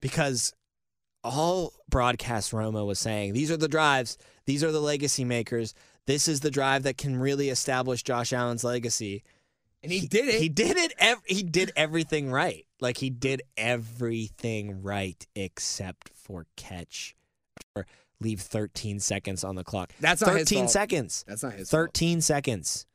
because 0.00 0.52
all 1.22 1.72
broadcast 1.88 2.52
Romo 2.52 2.86
was 2.86 2.98
saying 2.98 3.32
these 3.32 3.50
are 3.50 3.56
the 3.56 3.68
drives, 3.68 4.18
these 4.46 4.62
are 4.62 4.72
the 4.72 4.80
legacy 4.80 5.24
makers. 5.24 5.74
This 6.06 6.28
is 6.28 6.40
the 6.40 6.50
drive 6.50 6.82
that 6.82 6.98
can 6.98 7.16
really 7.16 7.48
establish 7.48 8.02
Josh 8.02 8.32
Allen's 8.34 8.62
legacy. 8.62 9.24
And 9.84 9.92
he, 9.92 10.06
did 10.06 10.28
it. 10.28 10.40
He 10.40 10.48
did 10.48 10.76
it. 10.76 10.92
Ev- 10.98 11.22
he 11.26 11.42
did 11.44 11.70
everything 11.76 12.30
right. 12.30 12.66
Like 12.80 12.96
he 12.98 13.10
did 13.10 13.42
everything 13.56 14.82
right 14.82 15.24
except 15.36 16.10
for 16.14 16.46
catch 16.56 17.14
or 17.76 17.86
leave 18.20 18.40
13 18.40 18.98
seconds 19.00 19.44
on 19.44 19.54
the 19.54 19.64
clock. 19.64 19.92
That's 20.00 20.20
not 20.22 20.34
his 20.36 20.48
13 20.48 20.58
fault. 20.64 20.70
seconds. 20.70 21.24
That's 21.28 21.42
not 21.42 21.52
his 21.52 21.70
fault. 21.70 21.88
13 21.90 22.20
seconds. 22.20 22.86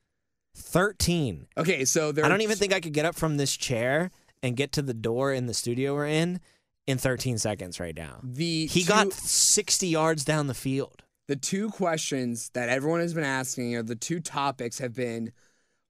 13. 0.56 1.48
Okay, 1.58 1.86
so 1.86 2.12
there. 2.12 2.26
I 2.26 2.28
don't 2.28 2.42
even 2.42 2.58
think 2.58 2.74
I 2.74 2.80
could 2.80 2.94
get 2.94 3.06
up 3.06 3.16
from 3.16 3.38
this 3.38 3.56
chair 3.56 4.12
and 4.44 4.56
get 4.56 4.72
to 4.74 4.82
the 4.82 4.94
door 4.94 5.32
in 5.34 5.46
the 5.46 5.54
studio 5.54 5.94
we're 5.94 6.08
in 6.08 6.40
in 6.88 6.98
13 6.98 7.38
seconds 7.38 7.80
right 7.80 7.96
now. 7.96 8.20
the 8.24 8.66
He 8.68 8.82
two, 8.84 8.88
got 8.88 9.14
60 9.14 9.88
yards 9.88 10.26
down 10.26 10.48
the 10.48 10.54
field. 10.54 11.04
the 11.28 11.36
two 11.36 11.70
questions 11.70 12.50
that 12.54 12.68
everyone 12.70 13.00
has 13.02 13.14
been 13.14 13.24
asking, 13.24 13.76
or 13.76 13.84
the 13.84 13.96
two 13.96 14.20
topics 14.20 14.80
have 14.80 14.96
been, 14.96 15.32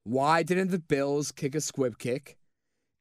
why 0.04 0.44
didn't 0.44 0.72
the 0.72 0.80
Bills 0.80 1.32
kick 1.32 1.56
a 1.56 1.62
squib 1.62 1.98
kick, 1.98 2.38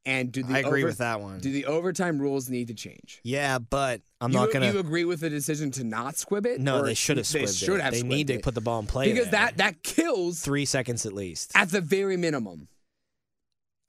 and 0.05 0.31
do 0.33 0.43
the 0.43 0.55
I 0.55 0.59
agree 0.61 0.81
over- 0.83 0.89
with 0.89 0.99
that 0.99 1.21
one. 1.21 1.41
Do 1.41 1.53
the 1.53 1.67
overtime 1.67 2.19
rules 2.19 2.49
need 2.49 2.69
to 2.69 2.75
change? 2.75 3.21
Yeah, 3.25 3.59
but 3.59 4.01
I'm 4.21 4.31
you, 4.33 4.39
not 4.39 4.47
going 4.53 4.63
to. 4.63 4.69
Do 4.69 4.75
You 4.75 4.81
agree 4.81 5.05
with 5.05 5.21
the 5.21 5.29
decision 5.31 5.71
to 5.73 5.85
not 5.85 6.17
squib 6.17 6.47
it? 6.47 6.61
No, 6.61 6.79
Or 6.81 6.87
they 6.87 6.95
should 6.95 7.17
have 7.19 7.29
They 7.29 7.43
squibbed 7.43 7.59
should 7.65 7.75
it. 7.79 7.83
have. 7.83 7.93
They 7.93 8.01
squibbed 8.01 8.09
need 8.09 8.27
to 8.29 8.35
it. 8.35 8.43
put 8.43 8.55
the 8.55 8.61
ball 8.61 8.79
in 8.81 8.87
play 8.87 9.13
because 9.13 9.31
there. 9.31 9.41
that 9.47 9.57
that 9.59 9.83
kills 9.83 10.41
three 10.41 10.65
seconds 10.65 11.05
at 11.07 11.13
least. 11.13 11.53
at 11.55 11.71
the 11.71 11.81
very 11.81 12.17
minimum. 12.17 12.69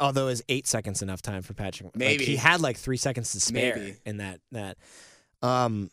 Although 0.01 0.29
is 0.29 0.41
eight 0.47 0.65
seconds 0.65 1.01
enough 1.01 1.21
time 1.21 1.41
for 1.41 1.53
Patrick? 1.53 1.87
like, 1.87 1.95
Maybe. 1.97 2.25
he 2.25 2.37
had 2.37 2.61
like 2.61 2.77
three 2.77 2.95
seconds 2.97 3.33
to 3.33 3.39
spare 3.41 3.75
Maybe. 3.75 3.97
in 4.05 4.17
that 4.17 4.39
that. 4.51 4.77
Um, 5.41 5.89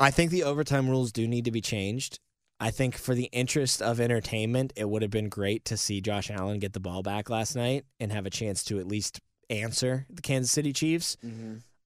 I 0.00 0.10
think 0.10 0.30
the 0.30 0.44
overtime 0.44 0.88
rules 0.88 1.12
do 1.12 1.26
need 1.28 1.44
to 1.44 1.50
be 1.50 1.60
changed. 1.60 2.18
I 2.60 2.70
think 2.70 2.96
for 2.96 3.14
the 3.14 3.24
interest 3.32 3.82
of 3.82 4.00
entertainment, 4.00 4.72
it 4.76 4.88
would 4.88 5.02
have 5.02 5.10
been 5.10 5.28
great 5.28 5.64
to 5.66 5.76
see 5.76 6.00
Josh 6.00 6.30
Allen 6.30 6.58
get 6.60 6.72
the 6.72 6.80
ball 6.80 7.02
back 7.02 7.28
last 7.28 7.56
night 7.56 7.84
and 8.00 8.12
have 8.12 8.26
a 8.26 8.30
chance 8.30 8.62
to 8.64 8.78
at 8.78 8.86
least 8.86 9.20
answer 9.50 10.06
the 10.08 10.22
Kansas 10.22 10.52
City 10.52 10.72
Chiefs. 10.72 11.16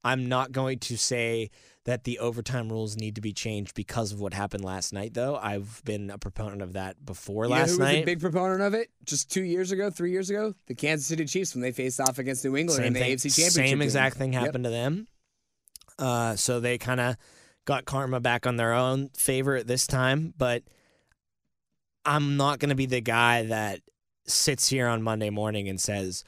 I'm 0.05 0.29
not 0.29 0.53
going 0.53 0.79
to 0.81 0.97
say 0.97 1.51
that 1.85 2.05
the 2.05 2.19
overtime 2.21 2.69
rules 2.69 2.97
need 2.97 3.15
to 3.17 3.21
be 3.21 3.33
changed 3.33 3.75
because 3.75 4.13
of 4.13 4.21
what 4.21 4.33
happened 4.35 4.63
last 4.65 4.93
night, 4.93 5.15
though. 5.15 5.37
I've 5.37 5.83
been 5.85 6.11
a 6.11 6.19
proponent 6.19 6.63
of 6.63 6.75
that 6.75 7.05
before 7.05 7.45
You 7.47 7.51
know 7.51 7.57
last 7.57 7.71
who 7.73 7.79
was 7.81 7.89
a 7.89 8.05
big 8.05 8.21
proponent 8.21 8.61
of 8.61 8.75
it 8.75 8.91
just 9.05 9.31
two 9.33 9.43
years 9.43 9.73
ago, 9.73 9.91
three 9.91 10.13
years 10.13 10.29
ago? 10.31 10.55
The 10.67 10.75
Kansas 10.75 11.07
City 11.07 11.25
Chiefs 11.25 11.55
when 11.55 11.63
they 11.63 11.73
faced 11.73 11.99
off 12.01 12.19
against 12.19 12.45
New 12.45 12.57
England 12.57 12.85
in 12.85 12.93
the 12.93 13.01
thing- 13.01 13.13
AFC 13.17 13.31
Championship. 13.31 13.53
Same 13.55 13.67
game. 13.71 13.83
exact 13.83 14.17
thing 14.19 14.33
Yep. 14.35 14.43
happened 14.45 14.65
to 14.65 14.71
them. 14.71 15.09
Uh, 15.99 16.37
so 16.37 16.61
they 16.61 16.79
kind 16.79 17.01
of 17.01 17.17
got 17.69 17.85
karma 17.85 18.19
back 18.19 18.47
on 18.47 18.57
their 18.57 18.73
own 18.73 19.11
favor 19.11 19.55
at 19.55 19.67
this 19.67 19.87
time. 19.87 20.33
But 20.39 20.63
I'm 22.05 22.37
not 22.37 22.59
going 22.59 22.71
to 22.71 22.75
be 22.75 22.87
the 22.87 23.01
guy 23.03 23.45
that 23.45 23.81
sits 24.27 24.69
here 24.69 24.89
on 24.89 25.03
Monday 25.03 25.31
morning 25.31 25.69
and 25.69 25.79
says, 25.81 26.25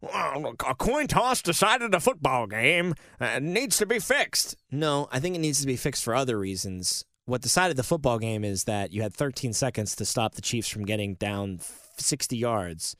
well, 0.00 0.54
a 0.68 0.74
coin 0.74 1.06
toss 1.06 1.40
decided 1.42 1.94
a 1.94 2.00
football 2.00 2.46
game. 2.46 2.94
Uh, 3.20 3.34
It 3.36 3.42
needs 3.42 3.78
to 3.78 3.86
be 3.86 3.98
fixed. 3.98 4.56
No, 4.70 5.08
I 5.10 5.18
think 5.20 5.34
it 5.34 5.40
needs 5.40 5.60
to 5.62 5.66
be 5.66 5.76
fixed 5.76 6.04
for 6.04 6.14
other 6.14 6.38
reasons. 6.38 7.04
What 7.24 7.40
decided 7.40 7.76
the 7.76 7.82
football 7.84 8.18
game 8.18 8.44
is 8.44 8.64
that 8.64 8.92
you 8.92 9.00
had 9.02 9.14
13 9.14 9.52
seconds 9.52 9.94
to 9.96 10.04
stop 10.04 10.34
the 10.34 10.42
Chiefs 10.42 10.68
from 10.68 10.84
getting 10.84 11.14
down 11.14 11.60
60 11.98 12.36
yards, 12.36 12.96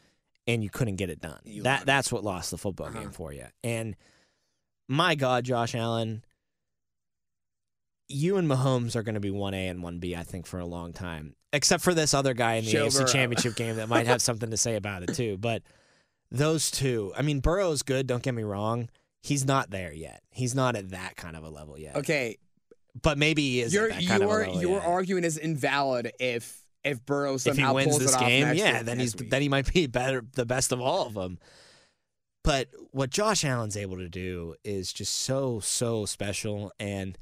and 0.47 0.63
you 0.63 0.71
couldn't 0.71 0.97
get 0.97 1.11
it 1.11 1.21
done. 1.21 1.41
You 1.45 1.65
that 1.65 1.85
that's 1.87 2.13
what 2.13 2.23
lost 2.25 2.51
the 2.53 2.59
football 2.59 2.87
Uh-huh. 2.87 3.01
game 3.01 3.11
for 3.11 3.33
you. 3.33 3.47
And 3.65 3.97
my 4.89 5.17
God, 5.17 5.45
Josh 5.45 5.75
Allen, 5.75 6.25
you 8.13 8.37
and 8.37 8.49
Mahomes 8.49 8.95
are 8.97 9.03
going 9.03 9.15
to 9.15 9.21
be 9.21 9.31
one 9.31 9.55
A 9.55 9.69
and 9.69 9.83
one 9.83 9.99
B, 9.99 10.15
I 10.15 10.23
think, 10.23 10.47
for 10.47 10.59
a 10.61 10.67
long 10.67 10.93
time. 10.93 11.35
Except 11.53 11.83
for 11.83 11.93
this 11.95 12.15
other 12.15 12.35
guy 12.35 12.55
in 12.55 12.65
the 12.65 12.71
Joe 12.73 12.87
AFC 12.87 12.99
Burrow. 12.99 13.07
Championship 13.07 13.55
game 13.57 13.77
that 13.77 13.89
might 13.89 14.07
have 14.07 14.23
something 14.23 14.51
to 14.51 14.57
say 14.57 14.77
about 14.77 15.03
it 15.03 15.15
too. 15.15 15.37
But 15.39 15.63
those 16.31 16.71
two, 16.71 17.13
I 17.17 17.23
mean, 17.23 17.41
Burrow's 17.41 17.83
good. 17.83 18.07
Don't 18.07 18.23
get 18.23 18.35
me 18.35 18.43
wrong. 18.43 18.89
He's 19.23 19.45
not 19.45 19.71
there 19.71 19.93
yet. 19.93 20.23
He's 20.31 20.55
not 20.55 20.77
at 20.77 20.91
that 20.91 21.17
kind 21.17 21.37
of 21.37 21.45
a 21.45 21.49
level 21.51 21.79
yet. 21.79 21.97
Okay, 21.97 22.39
But 23.03 23.19
maybe 23.19 23.43
he 23.43 23.61
is. 23.61 23.73
your 23.75 23.85
at 23.91 24.01
that 24.01 24.07
kind 24.07 24.23
your 24.23 24.41
of 24.43 24.47
a 24.49 24.51
level 24.51 24.61
your 24.63 24.81
argument 24.81 25.27
is 25.27 25.37
invalid 25.39 26.13
if 26.19 26.59
if 26.85 27.05
Burrow 27.07 27.35
if 27.35 27.45
he 27.45 27.51
somehow 27.51 27.75
wins 27.75 27.91
pulls 27.91 28.01
this 28.03 28.15
it 28.17 28.19
game, 28.21 28.47
next 28.49 28.59
yeah, 28.59 28.79
week- 28.79 28.87
then 28.87 28.99
he's 28.99 29.15
week. 29.17 29.31
then 29.31 29.43
he 29.43 29.49
might 29.49 29.73
be 29.73 29.87
better, 29.87 30.25
the 30.35 30.45
best 30.47 30.73
of 30.73 30.81
all 30.81 31.07
of 31.07 31.15
them. 31.15 31.39
But 32.45 32.69
what 32.91 33.11
Josh 33.11 33.45
Allen's 33.45 33.77
able 33.77 33.99
to 33.99 34.09
do 34.09 34.55
is 34.65 34.93
just 34.93 35.15
so 35.15 35.61
so 35.61 36.07
special, 36.07 36.73
and 36.81 37.17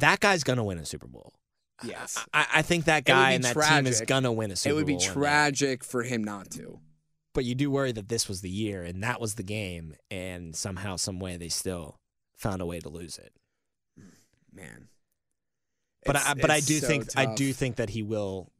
that 0.00 0.20
guy's 0.20 0.44
gonna 0.44 0.64
win 0.64 0.78
a 0.78 0.84
Super 0.86 1.06
Bowl. 1.06 1.32
yes. 1.84 2.18
I, 2.34 2.46
I 2.56 2.62
think 2.62 2.86
that 2.86 3.04
guy 3.04 3.32
and 3.32 3.44
that 3.44 3.54
team 3.56 3.86
is 3.86 4.00
gonna 4.06 4.32
win 4.32 4.50
a 4.50 4.56
Super 4.56 4.72
Bowl. 4.72 4.78
It 4.78 4.80
would 4.80 4.86
be 4.86 4.94
Bowl. 4.94 5.00
tragic 5.14 5.84
for 5.84 6.02
him 6.02 6.24
not 6.24 6.50
to. 6.52 6.80
But 7.34 7.44
you 7.44 7.54
do 7.54 7.70
worry 7.70 7.92
that 7.92 8.08
this 8.08 8.26
was 8.28 8.40
the 8.40 8.50
year 8.50 8.82
and 8.82 9.02
that 9.02 9.20
was 9.20 9.34
the 9.36 9.42
game, 9.44 9.94
and 10.10 10.56
somehow, 10.56 10.96
some 10.96 11.20
way, 11.20 11.36
they 11.36 11.48
still 11.48 12.00
found 12.36 12.60
a 12.62 12.66
way 12.66 12.80
to 12.80 12.88
lose 12.88 13.18
it. 13.18 13.32
Man. 14.52 14.88
But 16.04 16.16
It's- 16.16 16.30
I, 16.30 16.34
but 16.34 16.50
I 16.50 16.60
do 16.60 16.78
so 16.78 16.86
think 16.86 17.04
I 17.16 17.34
do 17.34 17.52
think 17.52 17.76
that 17.76 17.90
he 17.90 18.02
will 18.02 18.50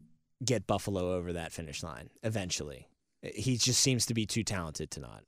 get 0.44 0.66
Buffalo 0.66 1.14
over 1.14 1.32
that 1.32 1.52
finish 1.52 1.82
line 1.82 2.10
eventually. 2.22 2.86
He 3.22 3.56
just 3.56 3.80
seems 3.80 4.06
to 4.06 4.14
be 4.14 4.26
too 4.26 4.44
talented 4.44 4.90
to 4.92 5.00
not. 5.00 5.24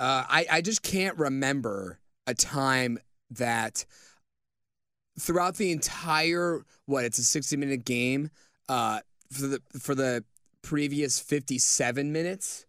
Uh, 0.00 0.24
I, 0.28 0.46
I 0.50 0.60
just 0.62 0.82
can't 0.82 1.16
remember 1.16 2.00
a 2.26 2.34
time 2.34 2.98
that 3.30 3.84
throughout 5.18 5.56
the 5.56 5.72
entire 5.72 6.64
what 6.86 7.04
it's 7.04 7.18
a 7.18 7.24
60 7.24 7.56
minute 7.56 7.84
game 7.84 8.30
uh, 8.68 9.00
for 9.30 9.46
the 9.46 9.62
for 9.78 9.94
the 9.94 10.24
previous 10.62 11.18
57 11.18 12.12
minutes 12.12 12.66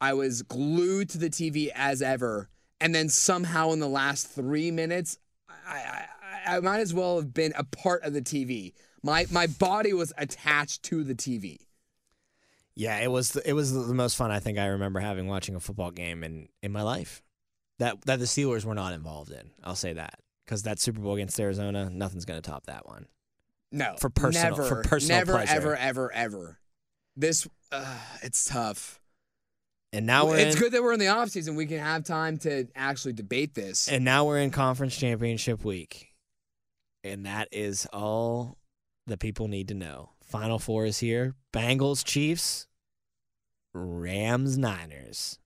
I 0.00 0.14
was 0.14 0.42
glued 0.42 1.10
to 1.10 1.18
the 1.18 1.30
TV 1.30 1.70
as 1.74 2.02
ever 2.02 2.48
and 2.80 2.94
then 2.94 3.08
somehow 3.08 3.72
in 3.72 3.80
the 3.80 3.88
last 3.88 4.28
3 4.28 4.70
minutes 4.70 5.18
I, 5.66 6.06
I, 6.46 6.56
I 6.56 6.60
might 6.60 6.80
as 6.80 6.94
well 6.94 7.16
have 7.16 7.32
been 7.32 7.52
a 7.56 7.64
part 7.64 8.02
of 8.04 8.12
the 8.12 8.22
TV 8.22 8.74
my 9.02 9.26
my 9.30 9.46
body 9.46 9.92
was 9.92 10.12
attached 10.18 10.82
to 10.84 11.02
the 11.04 11.14
TV 11.14 11.58
Yeah, 12.74 12.98
it 12.98 13.10
was 13.10 13.32
the, 13.32 13.48
it 13.48 13.52
was 13.52 13.72
the 13.72 13.94
most 13.94 14.16
fun 14.16 14.30
I 14.30 14.40
think 14.40 14.58
I 14.58 14.66
remember 14.66 15.00
having 15.00 15.26
watching 15.26 15.54
a 15.54 15.60
football 15.60 15.90
game 15.90 16.22
in 16.22 16.48
in 16.62 16.72
my 16.72 16.82
life. 16.82 17.22
That 17.78 18.00
that 18.02 18.18
the 18.18 18.26
Steelers 18.26 18.64
were 18.64 18.74
not 18.74 18.92
involved 18.92 19.32
in. 19.32 19.50
I'll 19.64 19.74
say 19.74 19.94
that 19.94 20.20
because 20.50 20.64
that 20.64 20.80
Super 20.80 20.98
Bowl 21.00 21.14
against 21.14 21.38
Arizona, 21.38 21.88
nothing's 21.88 22.24
going 22.24 22.42
to 22.42 22.50
top 22.50 22.66
that 22.66 22.84
one. 22.84 23.06
No, 23.70 23.94
For 24.00 24.10
personal- 24.10 24.50
never, 24.50 24.64
for 24.64 24.82
personal 24.82 25.18
never, 25.18 25.32
pleasure. 25.34 25.52
ever, 25.52 25.76
ever, 25.76 26.12
ever. 26.12 26.58
This, 27.14 27.46
uh, 27.70 27.98
it's 28.24 28.46
tough. 28.46 28.98
And 29.92 30.06
now 30.06 30.26
we're 30.26 30.38
it's 30.38 30.56
in, 30.56 30.60
good 30.60 30.72
that 30.72 30.82
we're 30.82 30.92
in 30.92 30.98
the 30.98 31.06
off 31.06 31.28
season. 31.28 31.54
We 31.54 31.66
can 31.66 31.78
have 31.78 32.02
time 32.02 32.36
to 32.38 32.66
actually 32.74 33.12
debate 33.12 33.54
this. 33.54 33.86
and 33.86 34.04
now 34.04 34.24
we're 34.24 34.38
in 34.40 34.50
conference 34.50 34.96
championship 34.96 35.64
week, 35.64 36.08
and 37.04 37.26
that 37.26 37.46
is 37.52 37.86
all 37.92 38.58
that 39.06 39.20
people 39.20 39.46
need 39.46 39.68
to 39.68 39.74
know. 39.74 40.10
Final 40.24 40.58
four 40.58 40.84
is 40.84 40.98
here 40.98 41.34
Bengals, 41.52 42.04
Chiefs, 42.04 42.66
Rams, 43.72 44.58
Niners. 44.58 45.38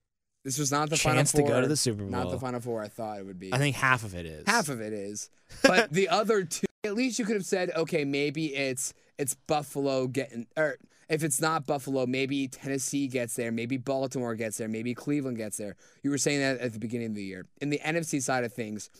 This 0.45 0.59
was 0.59 0.71
not 0.71 0.91
the 0.91 0.95
Chance 0.95 1.31
final 1.31 1.47
to 1.47 1.53
go 1.53 1.61
to 1.61 1.67
the 1.67 1.75
Super 1.75 2.03
Bowl. 2.03 2.11
Not 2.11 2.29
the 2.29 2.39
final 2.39 2.59
four 2.59 2.83
I 2.83 2.87
thought 2.87 3.17
it 3.17 3.25
would 3.25 3.39
be. 3.39 3.51
I 3.51 3.57
think 3.57 3.75
half 3.75 4.03
of 4.03 4.13
it 4.13 4.27
is. 4.27 4.43
half 4.45 4.69
of 4.69 4.79
it 4.79 4.93
is, 4.93 5.31
but 5.63 5.91
the 5.91 6.07
other 6.09 6.43
two, 6.43 6.67
at 6.83 6.93
least 6.93 7.17
you 7.17 7.25
could 7.25 7.35
have 7.35 7.45
said, 7.45 7.71
okay, 7.75 8.05
maybe 8.05 8.55
it's 8.55 8.93
it's 9.17 9.33
Buffalo 9.47 10.05
getting, 10.05 10.45
or 10.55 10.77
if 11.09 11.23
it's 11.23 11.41
not 11.41 11.65
Buffalo, 11.65 12.05
maybe 12.05 12.47
Tennessee 12.47 13.07
gets 13.07 13.33
there, 13.35 13.51
maybe 13.51 13.77
Baltimore 13.77 14.35
gets 14.35 14.57
there, 14.57 14.67
maybe 14.67 14.93
Cleveland 14.93 15.37
gets 15.37 15.57
there. 15.57 15.75
You 16.03 16.11
were 16.11 16.19
saying 16.19 16.39
that 16.41 16.59
at 16.59 16.73
the 16.73 16.79
beginning 16.79 17.07
of 17.07 17.15
the 17.15 17.23
year. 17.23 17.47
In 17.59 17.71
the 17.71 17.79
NFC 17.83 18.21
side 18.21 18.43
of 18.43 18.53
things, 18.53 18.91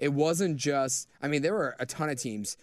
it 0.00 0.12
wasn't 0.12 0.56
just. 0.56 1.08
I 1.22 1.28
mean, 1.28 1.42
there 1.42 1.54
were 1.54 1.76
a 1.78 1.86
ton 1.86 2.10
of 2.10 2.20
teams: 2.20 2.56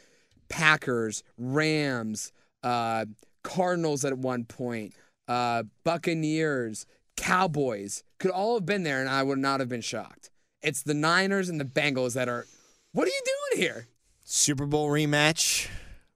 Packers, 0.49 1.23
Rams, 1.37 2.33
uh, 2.63 3.05
Cardinals 3.43 4.03
at 4.03 4.17
one 4.17 4.43
point, 4.43 4.93
uh, 5.29 5.63
Buccaneers, 5.85 6.85
Cowboys 7.17 8.03
could 8.19 8.31
all 8.31 8.55
have 8.55 8.65
been 8.65 8.83
there, 8.83 8.99
and 8.99 9.09
I 9.09 9.23
would 9.23 9.39
not 9.39 9.59
have 9.59 9.69
been 9.69 9.81
shocked. 9.81 10.29
It's 10.61 10.81
the 10.83 10.93
Niners 10.93 11.49
and 11.49 11.59
the 11.59 11.65
Bengals 11.65 12.13
that 12.13 12.27
are. 12.29 12.45
What 12.91 13.07
are 13.07 13.11
you 13.11 13.21
doing 13.51 13.63
here? 13.63 13.87
Super 14.23 14.65
Bowl 14.65 14.89
rematch, 14.89 15.67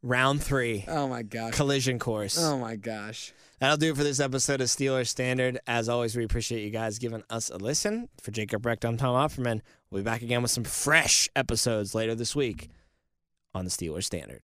round 0.02 0.42
three, 0.42 0.86
Oh 0.88 1.08
my 1.08 1.22
gosh. 1.24 1.54
collision 1.54 2.00
course. 2.00 2.38
Oh 2.42 2.58
my 2.58 2.76
gosh. 2.76 3.34
That'll 3.60 3.76
do 3.78 3.92
it 3.92 3.98
for 3.98 4.04
this 4.06 4.22
episode 4.22 4.62
of 4.62 4.68
Steelers 4.68 5.08
Standard. 5.08 5.60
As 5.68 5.90
always, 5.90 6.16
we 6.16 6.24
appreciate 6.24 6.64
you 6.64 6.70
guys 6.70 6.98
giving 6.98 7.24
us 7.30 7.50
a 7.50 7.58
listen. 7.58 8.08
For 8.22 8.32
Jacob 8.32 8.66
Recht, 8.66 8.86
I'm 8.86 8.96
Tom 8.96 9.16
Opperman. 9.16 9.60
We'll 9.92 10.02
be 10.02 10.06
back 10.06 10.22
again 10.22 10.42
with 10.42 10.52
some 10.52 10.64
fresh 10.64 11.28
episodes 11.36 11.94
later 11.94 12.16
this 12.16 12.34
week 12.36 12.70
on 13.54 13.66
the 13.66 13.72
Steelers 13.72 14.06
Standard. 14.06 14.38